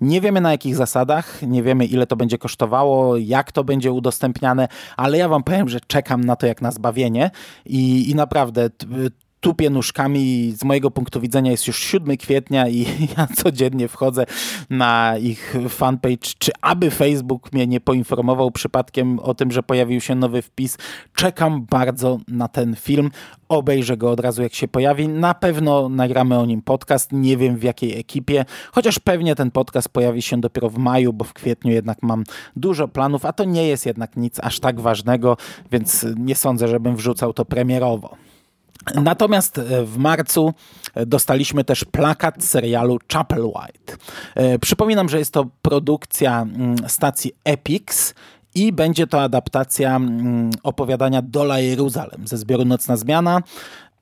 Nie 0.02 0.22
wiemy 0.22 0.42
na 0.42 0.52
jakich 0.52 0.76
zasadach, 0.76 1.42
nie 1.42 1.64
wiemy 1.64 1.86
ile 1.86 2.08
to 2.08 2.16
będzie 2.16 2.38
kosztowało, 2.38 3.18
jak 3.18 3.52
to 3.52 3.64
będzie 3.64 3.92
udostępniane, 3.92 4.68
ale 4.98 5.18
ja 5.18 5.30
wam 5.30 5.44
powiem, 5.44 5.70
że 5.70 5.80
czekam 5.88 6.24
na 6.24 6.36
to 6.36 6.48
jak 6.48 6.62
na 6.62 6.72
zbawienie 6.72 7.32
i, 7.66 8.12
i 8.12 8.16
naprawdę 8.16 8.70
tupie 9.40 9.70
nóżkami. 9.70 10.54
Z 10.58 10.64
mojego 10.64 10.92
punktu 10.92 11.22
widzenia 11.22 11.52
jest 11.52 11.68
już 11.68 11.80
7 11.80 12.18
kwietnia 12.18 12.68
i 12.68 12.86
ja 13.18 13.28
codziennie 13.36 13.88
wchodzę 13.88 14.26
na 14.70 15.18
ich 15.18 15.56
fanpage, 15.70 16.30
czy 16.38 16.52
aby 16.62 16.92
Facebook 16.92 17.54
mnie 17.54 17.68
nie 17.68 17.80
poinformował 17.80 18.52
przypadkiem 18.52 19.20
o 19.20 19.34
tym, 19.34 19.52
że 19.52 19.64
pojawił 19.64 20.02
się 20.02 20.16
nowy 20.16 20.42
wpis. 20.42 20.78
Czekam 21.16 21.66
bardzo 21.70 22.18
na 22.28 22.48
ten 22.48 22.76
film. 22.76 23.12
Obejrzę 23.50 23.98
go 23.98 24.12
od 24.12 24.20
razu 24.20 24.44
jak 24.44 24.54
się 24.54 24.68
pojawi. 24.68 25.08
Na 25.08 25.34
pewno 25.34 25.90
nagramy 25.90 26.40
o 26.40 26.46
nim 26.46 26.62
podcast. 26.62 27.12
Nie 27.12 27.38
wiem 27.38 27.58
w 27.58 27.64
jakiej 27.64 28.00
ekipie, 28.00 28.46
chociaż 28.72 29.00
pewnie 29.00 29.36
ten 29.36 29.52
podcast 29.52 29.90
pojawi 29.90 30.22
się 30.22 30.42
dopiero 30.42 30.70
w 30.70 30.78
maju, 30.78 31.14
bo 31.14 31.26
w 31.26 31.34
kwietniu 31.34 31.72
jednak 31.72 32.04
mam 32.04 32.24
dużo 32.56 32.88
planów, 32.88 33.26
a 33.26 33.34
to 33.34 33.44
nie 33.44 33.68
jest 33.68 33.86
jednak 33.86 34.18
nic 34.18 34.40
aż 34.40 34.60
tak 34.60 34.80
ważnego, 34.80 35.38
więc 35.72 36.06
nie 36.18 36.36
sądzę, 36.36 36.68
żebym 36.68 36.96
wrzucał 36.96 37.34
to 37.34 37.46
premierowo. 37.46 38.29
Natomiast 38.96 39.58
e, 39.58 39.84
w 39.86 39.98
marcu 39.98 40.54
e, 40.96 41.06
dostaliśmy 41.06 41.64
też 41.64 41.86
plakat 41.86 42.44
serialu 42.44 42.98
Chapel 43.14 43.44
White. 43.44 43.98
E, 44.36 44.60
przypominam, 44.60 45.10
że 45.10 45.20
jest 45.20 45.34
to 45.34 45.46
produkcja 45.62 46.42
mm, 46.42 46.76
stacji 46.88 47.32
Epix 47.44 48.14
i 48.56 48.72
będzie 48.72 49.08
to 49.08 49.22
adaptacja 49.22 49.96
mm, 49.96 50.52
opowiadania 50.64 51.22
Dola 51.22 51.60
Jeruzalem 51.60 52.28
ze 52.28 52.38
zbioru 52.38 52.66
Nocna 52.66 52.98
Zmiana. 52.98 53.42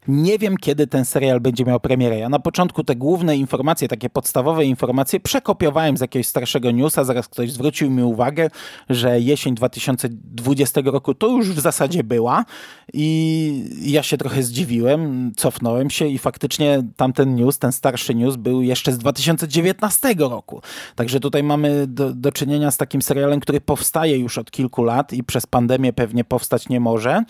Nie 0.08 0.40
wiem, 0.40 0.58
kiedy 0.58 0.88
ten 0.88 1.06
serial 1.06 1.40
będzie 1.40 1.66
miał 1.66 1.80
premierę. 1.80 2.18
Ja 2.18 2.30
na 2.30 2.40
początku 2.40 2.84
te 2.84 2.96
główne 2.96 3.38
informacje, 3.38 3.88
takie 3.88 4.10
podstawowe 4.10 4.66
informacje 4.66 5.20
przekopiowałem 5.20 5.98
z 5.98 6.02
jakiegoś 6.02 6.28
starszego 6.28 6.72
newsa. 6.72 7.04
Zaraz 7.04 7.28
ktoś 7.28 7.52
zwrócił 7.52 7.92
mi 7.92 8.04
uwagę, 8.04 8.50
że 8.90 9.20
jesień 9.20 9.56
2020 9.56 10.82
roku 10.86 11.14
to 11.14 11.28
już 11.28 11.52
w 11.52 11.60
zasadzie 11.60 12.04
była 12.04 12.46
i 12.94 13.64
ja 13.82 14.04
się 14.04 14.18
trochę 14.18 14.44
zdziwiłem, 14.44 15.32
cofnąłem 15.36 15.90
się 15.90 16.08
i 16.08 16.18
faktycznie 16.18 16.84
tamten 16.96 17.36
news, 17.36 17.60
ten 17.60 17.72
starszy 17.72 18.16
news 18.16 18.36
był 18.36 18.62
jeszcze 18.62 18.92
z 18.92 18.98
2019 18.98 20.16
roku. 20.20 20.62
Także 20.96 21.20
tutaj 21.20 21.44
mamy 21.44 21.88
do, 21.88 22.14
do 22.14 22.32
czynienia 22.32 22.72
z 22.72 22.78
takim 22.78 23.02
serialem, 23.02 23.40
który 23.40 23.62
powstaje 23.62 24.18
już 24.18 24.38
od 24.38 24.52
kilku 24.52 24.84
lat 24.84 25.14
i 25.14 25.24
przez 25.24 25.46
pandemię 25.46 25.94
pewnie 25.94 26.24
powstać 26.24 26.70
nie 26.70 26.80
może. 26.80 27.24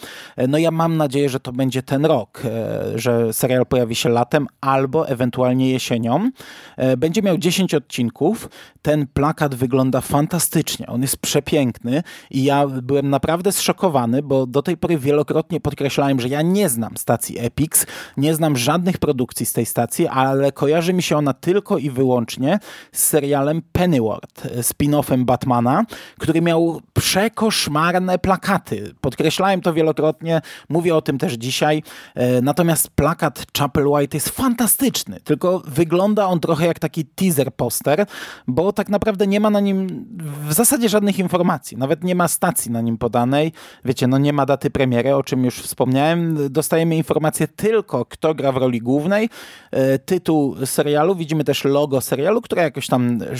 No 0.47 0.57
ja 0.57 0.71
mam 0.71 0.97
nadzieję, 0.97 1.29
że 1.29 1.39
to 1.39 1.51
będzie 1.51 1.83
ten 1.83 2.05
rok 2.05 2.43
że 2.95 3.33
serial 3.33 3.65
pojawi 3.65 3.95
się 3.95 4.09
latem 4.09 4.47
albo 4.61 5.07
ewentualnie 5.07 5.71
jesienią. 5.71 6.31
E, 6.77 6.97
będzie 6.97 7.21
miał 7.21 7.37
10 7.37 7.73
odcinków. 7.73 8.49
Ten 8.81 9.07
plakat 9.07 9.55
wygląda 9.55 10.01
fantastycznie. 10.01 10.87
On 10.87 11.01
jest 11.01 11.17
przepiękny 11.17 12.03
i 12.31 12.43
ja 12.43 12.67
byłem 12.67 13.09
naprawdę 13.09 13.51
zszokowany, 13.51 14.23
bo 14.23 14.45
do 14.45 14.61
tej 14.61 14.77
pory 14.77 14.97
wielokrotnie 14.97 15.59
podkreślałem, 15.59 16.19
że 16.19 16.27
ja 16.27 16.41
nie 16.41 16.69
znam 16.69 16.97
stacji 16.97 17.39
Epix, 17.39 17.85
nie 18.17 18.35
znam 18.35 18.57
żadnych 18.57 18.97
produkcji 18.97 19.45
z 19.45 19.53
tej 19.53 19.65
stacji, 19.65 20.07
ale 20.07 20.51
kojarzy 20.51 20.93
mi 20.93 21.03
się 21.03 21.17
ona 21.17 21.33
tylko 21.33 21.77
i 21.77 21.89
wyłącznie 21.89 22.59
z 22.91 23.03
serialem 23.03 23.61
Pennyworth, 23.71 24.47
spin-offem 24.61 25.25
Batmana, 25.25 25.85
który 26.19 26.41
miał 26.41 26.81
przekoszmarne 26.93 28.19
plakaty. 28.19 28.93
Podkreślałem 29.01 29.61
to 29.61 29.73
wielokrotnie, 29.73 30.41
mówię 30.69 30.95
o 30.95 31.01
tym 31.01 31.17
też 31.17 31.33
dzisiaj. 31.33 31.83
Natomiast 32.47 32.89
plakat 32.89 33.45
Chapel 33.57 33.87
White 33.87 34.17
jest 34.17 34.29
fantastyczny, 34.29 35.19
tylko 35.23 35.61
wygląda 35.65 36.25
on 36.25 36.39
trochę 36.39 36.65
jak 36.65 36.79
taki 36.79 37.05
teaser 37.05 37.53
poster, 37.53 38.05
bo 38.47 38.73
tak 38.73 38.89
naprawdę 38.89 39.27
nie 39.27 39.39
ma 39.39 39.49
na 39.49 39.59
nim 39.59 40.05
w 40.47 40.53
zasadzie 40.53 40.89
żadnych 40.89 41.19
informacji. 41.19 41.77
Nawet 41.77 42.03
nie 42.03 42.15
ma 42.15 42.27
stacji 42.27 42.71
na 42.71 42.81
nim 42.81 42.97
podanej. 42.97 43.51
Wiecie, 43.85 44.07
no 44.07 44.17
nie 44.17 44.33
ma 44.33 44.45
daty 44.45 44.69
premiery, 44.69 45.15
o 45.15 45.23
czym 45.23 45.45
już 45.45 45.55
wspomniałem. 45.59 46.37
Dostajemy 46.49 46.95
informację 46.95 47.47
tylko, 47.47 48.05
kto 48.05 48.35
gra 48.35 48.51
w 48.51 48.57
roli 48.57 48.79
głównej, 48.79 49.29
e, 49.71 49.99
tytuł 49.99 50.65
serialu, 50.65 51.15
widzimy 51.15 51.43
też 51.43 51.63
logo 51.63 52.01
serialu, 52.01 52.41
które 52.41 52.61
jakoś 52.61 52.87
tam 52.87 53.19
e, 53.21 53.35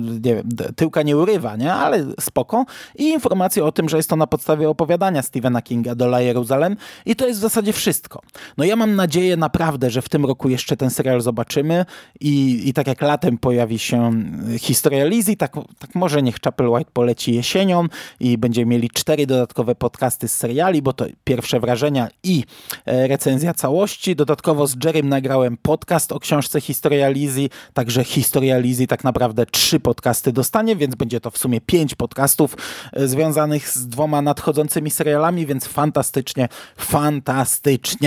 nie 0.00 0.34
wiem, 0.34 0.48
tyłka 0.76 1.02
nie 1.02 1.16
urywa, 1.16 1.56
nie? 1.56 1.74
ale 1.74 2.06
spoko. 2.20 2.64
I 2.96 3.08
informacje 3.08 3.64
o 3.64 3.72
tym, 3.72 3.88
że 3.88 3.96
jest 3.96 4.10
to 4.10 4.16
na 4.16 4.26
podstawie 4.26 4.68
opowiadania 4.68 5.22
Stephena 5.22 5.62
Kinga 5.62 5.94
Dola 5.94 6.20
Jeruzalem 6.20 6.76
i 7.06 7.16
to 7.16 7.26
jest 7.26 7.40
w 7.40 7.42
zasadzie 7.42 7.72
wszystko. 7.72 8.07
No 8.56 8.64
ja 8.64 8.76
mam 8.76 8.96
nadzieję 8.96 9.36
naprawdę, 9.36 9.90
że 9.90 10.02
w 10.02 10.08
tym 10.08 10.26
roku 10.26 10.48
jeszcze 10.48 10.76
ten 10.76 10.90
serial 10.90 11.20
zobaczymy 11.20 11.84
i, 12.20 12.62
i 12.68 12.72
tak 12.72 12.86
jak 12.86 13.02
latem 13.02 13.38
pojawi 13.38 13.78
się 13.78 14.12
historia 14.58 15.04
Lizzie, 15.04 15.36
tak, 15.36 15.54
tak 15.78 15.94
może 15.94 16.22
niech 16.22 16.36
Chapel 16.44 16.68
White 16.68 16.90
poleci 16.92 17.34
jesienią 17.34 17.86
i 18.20 18.38
będziemy 18.38 18.70
mieli 18.70 18.90
cztery 18.90 19.26
dodatkowe 19.26 19.74
podcasty 19.74 20.28
z 20.28 20.36
seriali, 20.36 20.82
bo 20.82 20.92
to 20.92 21.06
pierwsze 21.24 21.60
wrażenia 21.60 22.08
i 22.22 22.44
e, 22.86 23.08
recenzja 23.08 23.54
całości. 23.54 24.16
Dodatkowo 24.16 24.66
z 24.66 24.76
Jerrym 24.84 25.08
nagrałem 25.08 25.56
podcast 25.62 26.12
o 26.12 26.20
książce 26.20 26.60
Historia 26.60 27.08
Lizzie, 27.08 27.48
także 27.74 28.04
Historia 28.04 28.58
Lizzie 28.58 28.86
tak 28.86 29.04
naprawdę 29.04 29.46
trzy 29.46 29.80
podcasty 29.80 30.32
dostanie, 30.32 30.76
więc 30.76 30.94
będzie 30.94 31.20
to 31.20 31.30
w 31.30 31.38
sumie 31.38 31.60
pięć 31.60 31.94
podcastów 31.94 32.56
e, 32.92 33.08
związanych 33.08 33.68
z 33.68 33.88
dwoma 33.88 34.22
nadchodzącymi 34.22 34.90
serialami, 34.90 35.46
więc 35.46 35.66
fantastycznie, 35.66 36.48
fantastycznie. 36.76 37.97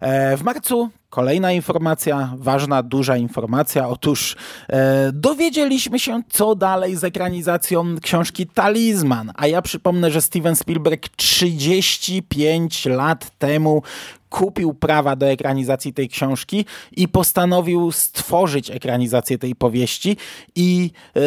E, 0.00 0.36
w 0.36 0.42
marcu 0.42 0.90
kolejna 1.10 1.52
informacja, 1.52 2.34
ważna, 2.36 2.82
duża 2.82 3.16
informacja. 3.16 3.88
Otóż 3.88 4.36
e, 4.68 5.10
dowiedzieliśmy 5.12 5.98
się, 5.98 6.22
co 6.30 6.54
dalej 6.54 6.96
z 6.96 7.04
ekranizacją 7.04 7.84
książki 8.02 8.46
Talizman. 8.46 9.32
A 9.34 9.46
ja 9.46 9.62
przypomnę, 9.62 10.10
że 10.10 10.22
Steven 10.22 10.56
Spielberg 10.56 11.08
35 11.08 12.86
lat 12.86 13.30
temu 13.38 13.82
kupił 14.34 14.74
prawa 14.74 15.16
do 15.16 15.26
ekranizacji 15.26 15.92
tej 15.92 16.08
książki 16.08 16.64
i 16.96 17.08
postanowił 17.08 17.92
stworzyć 17.92 18.70
ekranizację 18.70 19.38
tej 19.38 19.54
powieści. 19.54 20.16
I 20.54 20.90
e, 21.16 21.20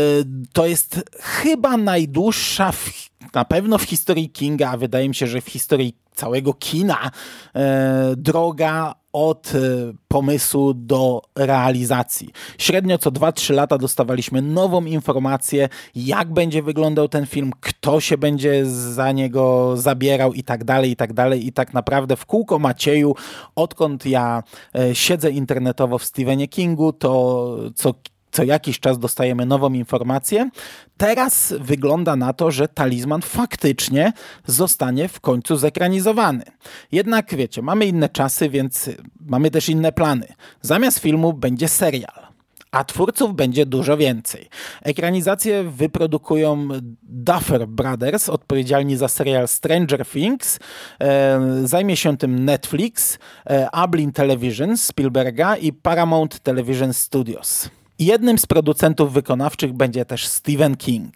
to 0.53 0.65
jest 0.65 1.03
chyba 1.19 1.77
najdłuższa, 1.77 2.71
w, 2.71 3.09
na 3.33 3.45
pewno 3.45 3.77
w 3.77 3.83
historii 3.83 4.29
Kinga, 4.29 4.71
a 4.71 4.77
wydaje 4.77 5.09
mi 5.09 5.15
się, 5.15 5.27
że 5.27 5.41
w 5.41 5.49
historii 5.49 5.95
całego 6.15 6.53
kina 6.53 7.11
e, 7.55 8.13
droga 8.17 8.95
od 9.17 9.53
e, 9.55 9.59
pomysłu 10.07 10.73
do 10.73 11.21
realizacji. 11.35 12.29
Średnio 12.57 12.97
co 12.97 13.11
2-3 13.11 13.53
lata 13.53 13.77
dostawaliśmy 13.77 14.41
nową 14.41 14.85
informację, 14.85 15.69
jak 15.95 16.33
będzie 16.33 16.63
wyglądał 16.63 17.07
ten 17.07 17.25
film, 17.25 17.51
kto 17.61 17.99
się 17.99 18.17
będzie 18.17 18.65
za 18.65 19.11
niego 19.11 19.73
zabierał 19.77 20.33
i 20.33 20.43
tak 20.43 20.63
dalej, 20.63 20.91
i 20.91 20.95
tak 20.95 21.13
dalej. 21.13 21.47
I 21.47 21.53
tak 21.53 21.73
naprawdę 21.73 22.15
w 22.15 22.25
kółko 22.25 22.59
Macieju, 22.59 23.15
odkąd 23.55 24.05
ja 24.05 24.43
e, 24.75 24.95
siedzę 24.95 25.31
internetowo 25.31 25.97
w 25.97 26.03
Stephenie 26.03 26.47
Kingu, 26.47 26.93
to 26.93 27.57
co 27.75 27.93
co 28.31 28.43
jakiś 28.43 28.79
czas 28.79 28.99
dostajemy 28.99 29.45
nową 29.45 29.73
informację. 29.73 30.49
Teraz 30.97 31.53
wygląda 31.59 32.15
na 32.15 32.33
to, 32.33 32.51
że 32.51 32.67
talizman 32.67 33.21
faktycznie 33.21 34.13
zostanie 34.45 35.07
w 35.07 35.19
końcu 35.19 35.57
zekranizowany. 35.57 36.43
Jednak 36.91 37.35
wiecie, 37.35 37.61
mamy 37.61 37.85
inne 37.85 38.09
czasy, 38.09 38.49
więc 38.49 38.89
mamy 39.19 39.51
też 39.51 39.69
inne 39.69 39.91
plany. 39.91 40.27
Zamiast 40.61 40.99
filmu 40.99 41.33
będzie 41.33 41.67
serial 41.67 42.27
a 42.71 42.83
twórców 42.83 43.35
będzie 43.35 43.65
dużo 43.65 43.97
więcej. 43.97 44.49
Ekranizację 44.81 45.63
wyprodukują 45.63 46.67
Duffer 47.03 47.67
Brothers, 47.67 48.29
odpowiedzialni 48.29 48.97
za 48.97 49.07
serial 49.07 49.47
Stranger 49.47 50.05
Things. 50.05 50.59
E, 51.01 51.39
zajmie 51.63 51.97
się 51.97 52.17
tym 52.17 52.45
Netflix, 52.45 53.19
e, 53.49 53.71
Ablin 53.71 54.11
Television 54.11 54.77
Spielberga 54.77 55.55
i 55.55 55.73
Paramount 55.73 56.39
Television 56.39 56.93
Studios. 56.93 57.69
Jednym 57.99 58.37
z 58.37 58.45
producentów 58.45 59.13
wykonawczych 59.13 59.73
będzie 59.73 60.05
też 60.05 60.27
Stephen 60.27 60.77
King. 60.77 61.15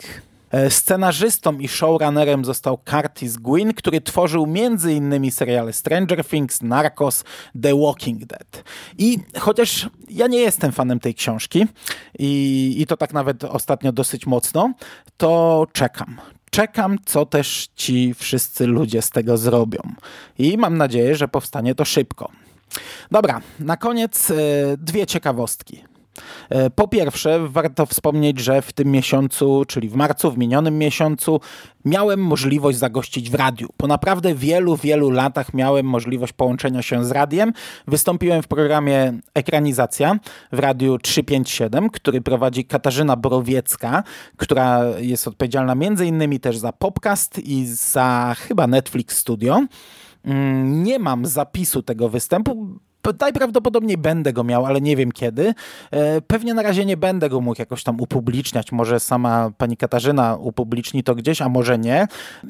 E, 0.51 0.69
scenarzystą 0.69 1.59
i 1.59 1.67
showrunnerem 1.67 2.45
został 2.45 2.77
Curtis 2.77 3.37
Gwynn, 3.37 3.73
który 3.73 4.01
tworzył 4.01 4.43
m.in. 4.43 5.31
seriale 5.31 5.73
Stranger 5.73 6.25
Things, 6.25 6.61
Narcos, 6.61 7.23
The 7.61 7.79
Walking 7.79 8.25
Dead. 8.25 8.63
I 8.97 9.19
chociaż 9.39 9.89
ja 10.09 10.27
nie 10.27 10.39
jestem 10.39 10.71
fanem 10.71 10.99
tej 10.99 11.15
książki 11.15 11.67
i, 12.19 12.75
i 12.77 12.85
to 12.85 12.97
tak 12.97 13.13
nawet 13.13 13.43
ostatnio 13.43 13.91
dosyć 13.91 14.25
mocno, 14.25 14.73
to 15.17 15.67
czekam 15.73 16.21
czekam, 16.51 16.97
co 17.05 17.25
też 17.25 17.67
ci 17.75 18.13
wszyscy 18.13 18.67
ludzie 18.67 19.01
z 19.01 19.09
tego 19.09 19.37
zrobią. 19.37 19.79
I 20.39 20.57
mam 20.57 20.77
nadzieję, 20.77 21.15
że 21.15 21.27
powstanie 21.27 21.75
to 21.75 21.85
szybko. 21.85 22.31
Dobra, 23.11 23.41
na 23.59 23.77
koniec 23.77 24.31
e, 24.31 24.35
dwie 24.77 25.07
ciekawostki. 25.07 25.83
E, 26.49 26.69
po 26.69 26.87
pierwsze, 26.87 27.47
warto 27.47 27.85
wspomnieć, 27.85 28.39
że 28.39 28.61
w 28.61 28.73
tym 28.73 28.91
miesiącu, 28.91 29.65
czyli 29.67 29.89
w 29.89 29.95
marcu, 29.95 30.31
w 30.31 30.37
minionym 30.37 30.77
miesiącu, 30.77 31.39
miałem 31.85 32.19
możliwość 32.19 32.77
zagościć 32.77 33.29
w 33.29 33.35
radiu. 33.35 33.69
Po 33.77 33.87
naprawdę 33.87 34.35
wielu, 34.35 34.77
wielu 34.77 35.11
latach 35.11 35.53
miałem 35.53 35.85
możliwość 35.85 36.33
połączenia 36.33 36.81
się 36.81 37.05
z 37.05 37.11
radiem. 37.11 37.53
Wystąpiłem 37.87 38.43
w 38.43 38.47
programie 38.47 39.13
Ekranizacja 39.33 40.19
w 40.51 40.59
radiu 40.59 40.97
357, 40.97 41.89
który 41.89 42.21
prowadzi 42.21 42.65
Katarzyna 42.65 43.15
Borowiecka, 43.15 44.03
która 44.37 44.83
jest 44.99 45.27
odpowiedzialna 45.27 45.75
między 45.75 46.05
innymi 46.05 46.39
też 46.39 46.57
za 46.57 46.71
podcast 46.71 47.39
i 47.39 47.65
za 47.65 48.35
chyba 48.39 48.67
Netflix 48.67 49.17
Studio. 49.17 49.65
Mm, 50.25 50.83
nie 50.83 50.99
mam 50.99 51.25
zapisu 51.25 51.83
tego 51.83 52.09
występu, 52.09 52.79
Najprawdopodobniej 53.19 53.97
będę 53.97 54.33
go 54.33 54.43
miał, 54.43 54.65
ale 54.65 54.81
nie 54.81 54.95
wiem 54.95 55.11
kiedy. 55.11 55.53
E, 55.91 56.21
pewnie 56.21 56.53
na 56.53 56.61
razie 56.61 56.85
nie 56.85 56.97
będę 56.97 57.29
go 57.29 57.41
mógł 57.41 57.61
jakoś 57.61 57.83
tam 57.83 58.01
upubliczniać. 58.01 58.71
Może 58.71 58.99
sama 58.99 59.51
pani 59.57 59.77
Katarzyna 59.77 60.35
upubliczni 60.35 61.03
to 61.03 61.15
gdzieś, 61.15 61.41
a 61.41 61.49
może 61.49 61.77
nie. 61.77 62.07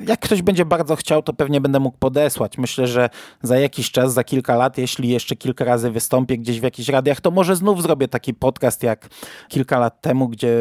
Jak 0.08 0.20
ktoś 0.20 0.42
będzie 0.42 0.66
bardzo 0.66 0.96
chciał, 0.96 1.24
to 1.24 1.34
pewnie 1.34 1.62
będę 1.62 1.80
mógł 1.80 1.98
podesłać. 1.98 2.58
Myślę, 2.58 2.88
że 2.88 3.10
za 3.42 3.60
jakiś 3.60 3.92
czas, 3.92 4.14
za 4.14 4.24
kilka 4.24 4.56
lat, 4.56 4.78
jeśli 4.78 5.10
jeszcze 5.10 5.36
kilka 5.36 5.66
razy 5.66 5.92
wystąpię 5.92 6.38
gdzieś 6.38 6.60
w 6.60 6.64
jakichś 6.64 6.90
radiach, 6.90 7.22
to 7.22 7.32
może 7.32 7.56
znów 7.56 7.82
zrobię 7.82 8.08
taki 8.08 8.34
podcast 8.34 8.84
jak 8.84 9.10
kilka 9.48 9.80
lat 9.80 10.02
temu, 10.02 10.28
gdzie 10.28 10.58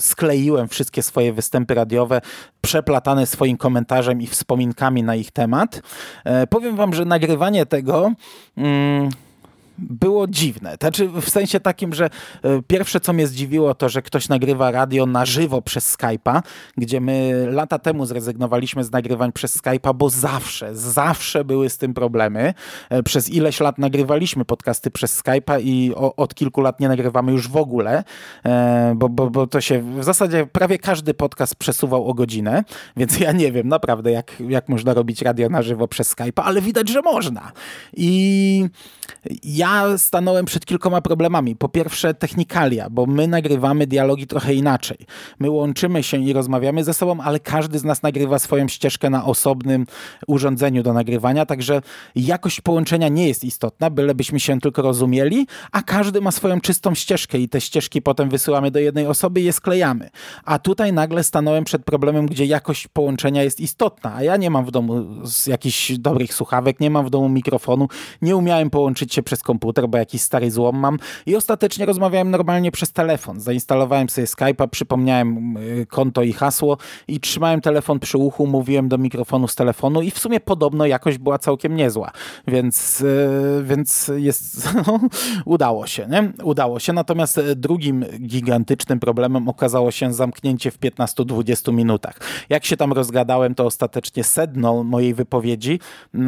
skleiłem 0.00 0.68
wszystkie 0.68 1.02
swoje 1.02 1.32
występy 1.32 1.74
radiowe, 1.74 2.20
przeplatane 2.62 3.26
swoim 3.26 3.56
komentarzem 3.56 4.22
i 4.22 4.26
wspominkami 4.26 5.02
na 5.02 5.14
ich 5.14 5.30
temat. 5.30 5.82
E, 6.24 6.46
powiem 6.46 6.76
wam, 6.76 6.94
że 6.94 7.04
nagrywanie 7.04 7.66
tego... 7.66 8.12
Mm, 8.56 9.10
było 9.90 10.26
dziwne. 10.26 10.76
Znaczy 10.80 11.08
w 11.08 11.30
sensie 11.30 11.60
takim, 11.60 11.94
że 11.94 12.04
e, 12.04 12.62
pierwsze 12.66 13.00
co 13.00 13.12
mnie 13.12 13.26
zdziwiło 13.26 13.74
to, 13.74 13.88
że 13.88 14.02
ktoś 14.02 14.28
nagrywa 14.28 14.70
radio 14.70 15.06
na 15.06 15.26
żywo 15.26 15.62
przez 15.62 15.96
Skype'a, 15.96 16.42
gdzie 16.76 17.00
my 17.00 17.46
lata 17.50 17.78
temu 17.78 18.06
zrezygnowaliśmy 18.06 18.84
z 18.84 18.92
nagrywań 18.92 19.32
przez 19.32 19.58
Skype'a, 19.62 19.94
bo 19.94 20.10
zawsze, 20.10 20.76
zawsze 20.76 21.44
były 21.44 21.70
z 21.70 21.78
tym 21.78 21.94
problemy. 21.94 22.54
E, 22.90 23.02
przez 23.02 23.30
ileś 23.30 23.60
lat 23.60 23.78
nagrywaliśmy 23.78 24.44
podcasty 24.44 24.90
przez 24.90 25.22
Skype'a 25.22 25.60
i 25.62 25.92
od 25.96 26.34
kilku 26.34 26.60
lat 26.60 26.80
nie 26.80 26.88
nagrywamy 26.88 27.32
już 27.32 27.48
w 27.48 27.56
ogóle, 27.56 28.04
e, 28.44 28.94
bo, 28.96 29.08
bo, 29.08 29.30
bo 29.30 29.46
to 29.46 29.60
się 29.60 30.00
w 30.00 30.04
zasadzie 30.04 30.46
prawie 30.46 30.78
każdy 30.78 31.14
podcast 31.14 31.56
przesuwał 31.56 32.08
o 32.08 32.14
godzinę, 32.14 32.64
więc 32.96 33.20
ja 33.20 33.32
nie 33.32 33.52
wiem 33.52 33.68
naprawdę 33.68 34.10
jak, 34.10 34.42
jak 34.48 34.68
można 34.68 34.94
robić 34.94 35.22
radio 35.22 35.48
na 35.48 35.62
żywo 35.62 35.88
przez 35.88 36.14
Skype'a, 36.14 36.42
ale 36.44 36.60
widać, 36.60 36.88
że 36.88 37.02
można. 37.02 37.52
I 37.96 38.64
ja 39.44 39.71
stanąłem 39.96 40.44
przed 40.44 40.66
kilkoma 40.66 41.00
problemami. 41.00 41.56
Po 41.56 41.68
pierwsze 41.68 42.14
technikalia, 42.14 42.90
bo 42.90 43.06
my 43.06 43.28
nagrywamy 43.28 43.86
dialogi 43.86 44.26
trochę 44.26 44.54
inaczej. 44.54 44.98
My 45.38 45.50
łączymy 45.50 46.02
się 46.02 46.16
i 46.16 46.32
rozmawiamy 46.32 46.84
ze 46.84 46.94
sobą, 46.94 47.20
ale 47.20 47.40
każdy 47.40 47.78
z 47.78 47.84
nas 47.84 48.02
nagrywa 48.02 48.38
swoją 48.38 48.68
ścieżkę 48.68 49.10
na 49.10 49.24
osobnym 49.24 49.86
urządzeniu 50.26 50.82
do 50.82 50.92
nagrywania, 50.92 51.46
także 51.46 51.82
jakość 52.14 52.60
połączenia 52.60 53.08
nie 53.08 53.28
jest 53.28 53.44
istotna, 53.44 53.90
bylebyśmy 53.90 54.40
się 54.40 54.60
tylko 54.60 54.82
rozumieli, 54.82 55.46
a 55.72 55.82
każdy 55.82 56.20
ma 56.20 56.30
swoją 56.30 56.60
czystą 56.60 56.94
ścieżkę 56.94 57.38
i 57.38 57.48
te 57.48 57.60
ścieżki 57.60 58.02
potem 58.02 58.28
wysyłamy 58.30 58.70
do 58.70 58.78
jednej 58.78 59.06
osoby 59.06 59.40
i 59.40 59.44
je 59.44 59.52
sklejamy. 59.52 60.10
A 60.44 60.58
tutaj 60.58 60.92
nagle 60.92 61.24
stanąłem 61.24 61.64
przed 61.64 61.84
problemem, 61.84 62.26
gdzie 62.26 62.46
jakość 62.46 62.88
połączenia 62.88 63.42
jest 63.42 63.60
istotna, 63.60 64.14
a 64.14 64.22
ja 64.22 64.36
nie 64.36 64.50
mam 64.50 64.64
w 64.64 64.70
domu 64.70 65.04
jakichś 65.46 65.92
dobrych 65.92 66.34
słuchawek, 66.34 66.80
nie 66.80 66.90
mam 66.90 67.06
w 67.06 67.10
domu 67.10 67.28
mikrofonu, 67.28 67.88
nie 68.22 68.36
umiałem 68.36 68.70
połączyć 68.70 69.14
się 69.14 69.22
przez 69.22 69.42
bo 69.88 69.98
jakiś 69.98 70.22
stary 70.22 70.50
złom 70.50 70.76
mam 70.76 70.98
i 71.26 71.36
ostatecznie 71.36 71.86
rozmawiałem 71.86 72.30
normalnie 72.30 72.72
przez 72.72 72.92
telefon. 72.92 73.40
Zainstalowałem 73.40 74.08
sobie 74.08 74.26
Skype'a, 74.26 74.68
przypomniałem 74.68 75.56
y, 75.56 75.86
konto 75.86 76.22
i 76.22 76.32
hasło 76.32 76.76
i 77.08 77.20
trzymałem 77.20 77.60
telefon 77.60 77.98
przy 77.98 78.18
uchu, 78.18 78.46
mówiłem 78.46 78.88
do 78.88 78.98
mikrofonu 78.98 79.48
z 79.48 79.54
telefonu 79.54 80.02
i 80.02 80.10
w 80.10 80.18
sumie 80.18 80.40
podobno 80.40 80.86
jakość 80.86 81.18
była 81.18 81.38
całkiem 81.38 81.76
niezła, 81.76 82.10
więc, 82.46 83.00
y, 83.00 83.62
więc 83.64 84.10
jest, 84.16 84.68
no, 84.86 85.00
udało 85.44 85.86
się, 85.86 86.06
nie? 86.06 86.32
Udało 86.44 86.78
się, 86.78 86.92
natomiast 86.92 87.40
drugim 87.56 88.04
gigantycznym 88.20 89.00
problemem 89.00 89.48
okazało 89.48 89.90
się 89.90 90.12
zamknięcie 90.12 90.70
w 90.70 90.78
15-20 90.78 91.72
minutach. 91.72 92.18
Jak 92.48 92.64
się 92.64 92.76
tam 92.76 92.92
rozgadałem, 92.92 93.54
to 93.54 93.64
ostatecznie 93.64 94.24
sedno 94.24 94.84
mojej 94.84 95.14
wypowiedzi 95.14 95.80
y, 96.14 96.18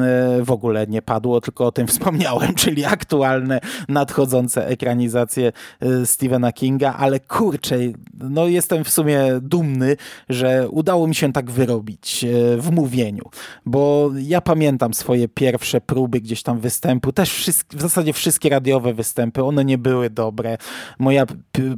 w 0.45 0.51
ogóle 0.51 0.87
nie 0.87 1.03
padło, 1.03 1.41
tylko 1.41 1.67
o 1.67 1.73
tym 1.73 1.87
wspomniałem, 1.95 2.55
czyli 2.55 2.85
aktualne, 3.15 3.61
nadchodzące 3.89 4.67
ekranizacje 4.67 5.53
y, 5.83 6.07
Stephena 6.07 6.53
Kinga, 6.53 6.95
ale 6.95 7.21
kurczę, 7.21 7.79
no 8.15 8.47
jestem 8.47 8.85
w 8.85 8.91
sumie 8.91 9.21
dumny, 9.43 9.97
że 10.29 10.69
udało 10.71 11.07
mi 11.07 11.15
się 11.15 11.33
tak 11.33 11.51
wyrobić 11.51 12.25
y, 12.25 12.57
w 12.61 12.71
mówieniu, 12.71 13.25
bo 13.67 14.11
ja 14.19 14.41
pamiętam 14.41 14.95
swoje 14.95 15.29
pierwsze 15.29 15.81
próby 15.81 16.21
gdzieś 16.21 16.43
tam 16.43 16.61
występu, 16.61 17.13
też 17.13 17.51
w 17.73 17.81
zasadzie 17.81 18.13
wszystkie 18.13 18.49
radiowe 18.49 18.95
występy, 18.95 19.45
one 19.45 19.65
nie 19.65 19.79
były 19.79 20.11
dobre. 20.11 20.59
Moja 20.99 21.27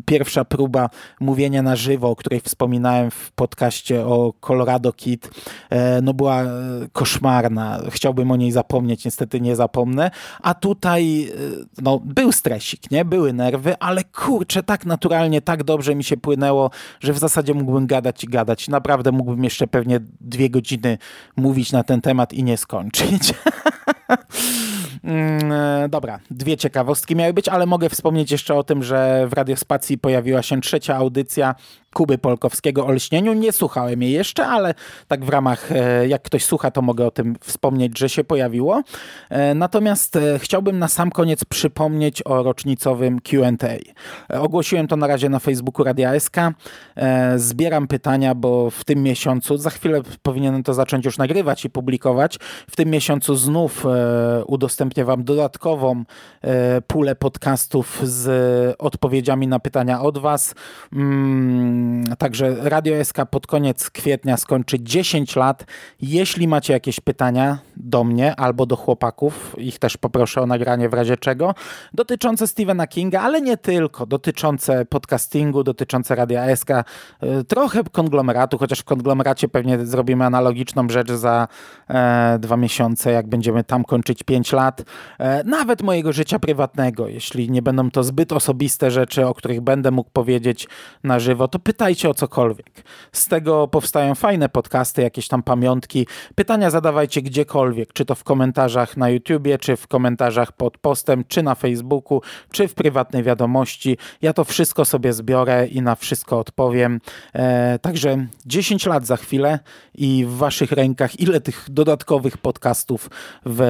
pierwsza 0.06 0.44
próba 0.44 0.90
mówienia 1.20 1.62
na 1.62 1.76
żywo, 1.76 2.10
o 2.10 2.16
której 2.16 2.40
wspominałem 2.40 3.10
w 3.10 3.32
podcaście 3.32 4.06
o 4.06 4.32
Colorado 4.40 4.92
Kid, 4.92 5.30
e, 5.70 6.02
no 6.02 6.14
była 6.14 6.42
koszmarna. 6.92 7.80
Chciałbym 7.90 8.30
o 8.30 8.36
niej 8.36 8.52
zapomnieć, 8.52 9.04
niestety 9.04 9.40
nie 9.40 9.56
zapomnę, 9.56 10.10
a 10.42 10.54
tutaj 10.54 11.25
y, 11.26 11.66
no, 11.82 12.00
był 12.04 12.32
stresik, 12.32 12.90
nie? 12.90 13.04
Były 13.04 13.32
nerwy, 13.32 13.78
ale 13.78 14.04
kurczę, 14.04 14.62
tak 14.62 14.86
naturalnie, 14.86 15.40
tak 15.40 15.64
dobrze 15.64 15.94
mi 15.94 16.04
się 16.04 16.16
płynęło, 16.16 16.70
że 17.00 17.12
w 17.12 17.18
zasadzie 17.18 17.54
mógłbym 17.54 17.86
gadać 17.86 18.24
i 18.24 18.26
gadać. 18.26 18.68
Naprawdę 18.68 19.12
mógłbym 19.12 19.44
jeszcze 19.44 19.66
pewnie 19.66 20.00
dwie 20.20 20.50
godziny 20.50 20.98
mówić 21.36 21.72
na 21.72 21.82
ten 21.84 22.00
temat 22.00 22.32
i 22.32 22.44
nie 22.44 22.56
skończyć. 22.56 23.34
Mm, 25.04 25.52
e, 25.52 25.88
dobra, 25.88 26.18
dwie 26.30 26.56
ciekawostki 26.56 27.16
miały 27.16 27.32
być, 27.32 27.48
ale 27.48 27.66
mogę 27.66 27.88
wspomnieć 27.88 28.30
jeszcze 28.30 28.54
o 28.54 28.64
tym, 28.64 28.82
że 28.82 29.26
w 29.28 29.32
Radiospacji 29.32 29.98
pojawiła 29.98 30.42
się 30.42 30.60
trzecia 30.60 30.96
audycja 30.96 31.54
Kuby 31.96 32.18
Polkowskiego 32.18 32.86
o 32.86 32.92
lśnieniu. 32.92 33.32
Nie 33.32 33.52
słuchałem 33.52 34.02
jej 34.02 34.12
jeszcze, 34.12 34.46
ale 34.46 34.74
tak 35.08 35.24
w 35.24 35.28
ramach, 35.28 35.72
e, 35.72 36.08
jak 36.08 36.22
ktoś 36.22 36.44
słucha, 36.44 36.70
to 36.70 36.82
mogę 36.82 37.06
o 37.06 37.10
tym 37.10 37.36
wspomnieć, 37.40 37.98
że 37.98 38.08
się 38.08 38.24
pojawiło. 38.24 38.82
E, 39.30 39.54
natomiast 39.54 40.16
e, 40.16 40.38
chciałbym 40.38 40.78
na 40.78 40.88
sam 40.88 41.10
koniec 41.10 41.44
przypomnieć 41.44 42.22
o 42.26 42.42
rocznicowym 42.42 43.20
Q&A. 43.20 44.38
Ogłosiłem 44.40 44.88
to 44.88 44.96
na 44.96 45.06
razie 45.06 45.28
na 45.28 45.38
Facebooku 45.38 45.84
Radia 45.84 46.20
SK. 46.20 46.36
Zbieram 47.36 47.86
pytania, 47.86 48.34
bo 48.34 48.70
w 48.70 48.84
tym 48.84 49.02
miesiącu, 49.02 49.56
za 49.56 49.70
chwilę 49.70 50.00
powinienem 50.22 50.62
to 50.62 50.74
zacząć 50.74 51.04
już 51.04 51.18
nagrywać 51.18 51.64
i 51.64 51.70
publikować. 51.70 52.38
W 52.70 52.76
tym 52.76 52.90
miesiącu 52.90 53.36
znów 53.36 53.86
udostępnię 54.46 55.04
Wam 55.04 55.24
dodatkową 55.24 56.04
pulę 56.86 57.14
podcastów 57.14 58.00
z 58.02 58.76
odpowiedziami 58.78 59.48
na 59.48 59.58
pytania 59.58 60.00
od 60.00 60.18
Was. 60.18 60.54
Mm, 60.92 61.85
Także 62.18 62.56
Radio 62.60 63.04
SK 63.04 63.16
pod 63.30 63.46
koniec 63.46 63.90
kwietnia 63.90 64.36
skończy 64.36 64.80
10 64.80 65.36
lat. 65.36 65.64
Jeśli 66.02 66.48
macie 66.48 66.72
jakieś 66.72 67.00
pytania 67.00 67.58
do 67.76 68.04
mnie 68.04 68.36
albo 68.36 68.66
do 68.66 68.76
chłopaków, 68.76 69.54
ich 69.58 69.78
też 69.78 69.96
poproszę 69.96 70.42
o 70.42 70.46
nagranie 70.46 70.88
w 70.88 70.94
razie 70.94 71.16
czego, 71.16 71.54
dotyczące 71.92 72.46
Stephena 72.46 72.86
Kinga, 72.86 73.20
ale 73.20 73.40
nie 73.40 73.56
tylko, 73.56 74.06
dotyczące 74.06 74.84
podcastingu, 74.84 75.64
dotyczące 75.64 76.14
Radia 76.14 76.56
SK, 76.56 76.70
y, 76.70 77.44
trochę 77.44 77.84
konglomeratu, 77.92 78.58
chociaż 78.58 78.78
w 78.78 78.84
konglomeracie 78.84 79.48
pewnie 79.48 79.86
zrobimy 79.86 80.24
analogiczną 80.24 80.88
rzecz 80.88 81.12
za 81.12 81.48
e, 81.88 82.38
dwa 82.38 82.56
miesiące, 82.56 83.12
jak 83.12 83.26
będziemy 83.26 83.64
tam 83.64 83.84
kończyć 83.84 84.22
5 84.22 84.52
lat. 84.52 84.82
E, 85.18 85.44
nawet 85.44 85.82
mojego 85.82 86.12
życia 86.12 86.38
prywatnego, 86.38 87.08
jeśli 87.08 87.50
nie 87.50 87.62
będą 87.62 87.90
to 87.90 88.04
zbyt 88.04 88.32
osobiste 88.32 88.90
rzeczy, 88.90 89.26
o 89.26 89.34
których 89.34 89.60
będę 89.60 89.90
mógł 89.90 90.10
powiedzieć 90.10 90.68
na 91.04 91.18
żywo, 91.18 91.48
to 91.48 91.58
pytajcie 91.58 91.75
pytajcie 91.76 92.10
o 92.10 92.14
cokolwiek. 92.14 92.70
Z 93.12 93.28
tego 93.28 93.68
powstają 93.68 94.14
fajne 94.14 94.48
podcasty, 94.48 95.02
jakieś 95.02 95.28
tam 95.28 95.42
pamiątki. 95.42 96.06
Pytania 96.34 96.70
zadawajcie 96.70 97.22
gdziekolwiek, 97.22 97.92
czy 97.92 98.04
to 98.04 98.14
w 98.14 98.24
komentarzach 98.24 98.96
na 98.96 99.10
YouTubie, 99.10 99.58
czy 99.58 99.76
w 99.76 99.86
komentarzach 99.86 100.52
pod 100.52 100.78
postem, 100.78 101.24
czy 101.28 101.42
na 101.42 101.54
Facebooku, 101.54 102.22
czy 102.52 102.68
w 102.68 102.74
prywatnej 102.74 103.22
wiadomości. 103.22 103.98
Ja 104.22 104.32
to 104.32 104.44
wszystko 104.44 104.84
sobie 104.84 105.12
zbiorę 105.12 105.66
i 105.66 105.82
na 105.82 105.94
wszystko 105.94 106.38
odpowiem. 106.38 107.00
E, 107.32 107.78
także 107.78 108.26
10 108.46 108.86
lat 108.86 109.06
za 109.06 109.16
chwilę 109.16 109.58
i 109.94 110.24
w 110.28 110.36
waszych 110.36 110.72
rękach 110.72 111.20
ile 111.20 111.40
tych 111.40 111.66
dodatkowych 111.70 112.38
podcastów 112.38 113.10
w 113.46 113.62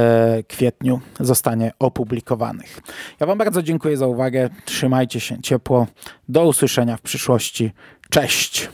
kwietniu 0.48 1.00
zostanie 1.20 1.72
opublikowanych. 1.78 2.80
Ja 3.20 3.26
wam 3.26 3.38
bardzo 3.38 3.62
dziękuję 3.62 3.96
za 3.96 4.06
uwagę. 4.06 4.50
Trzymajcie 4.64 5.20
się 5.20 5.42
ciepło. 5.42 5.86
Do 6.28 6.46
usłyszenia 6.46 6.96
w 6.96 7.00
przyszłości. 7.00 7.70
Cześć! 8.10 8.68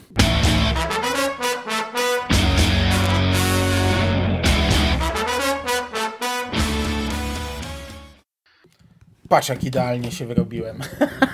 Patrz, 9.29 9.49
jak 9.49 9.65
idealnie 9.65 10.13
się 10.13 10.27
wyrobiłem. 10.27 10.81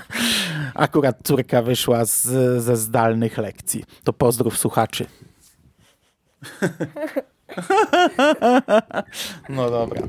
Akurat 0.73 1.17
córka 1.23 1.61
wyszła 1.61 2.05
z, 2.05 2.21
ze 2.63 2.77
zdalnych 2.77 3.37
lekcji. 3.37 3.83
To 4.03 4.13
pozdrów 4.13 4.57
słuchaczy. 4.57 5.05
no 9.49 9.69
dobra. 9.69 10.01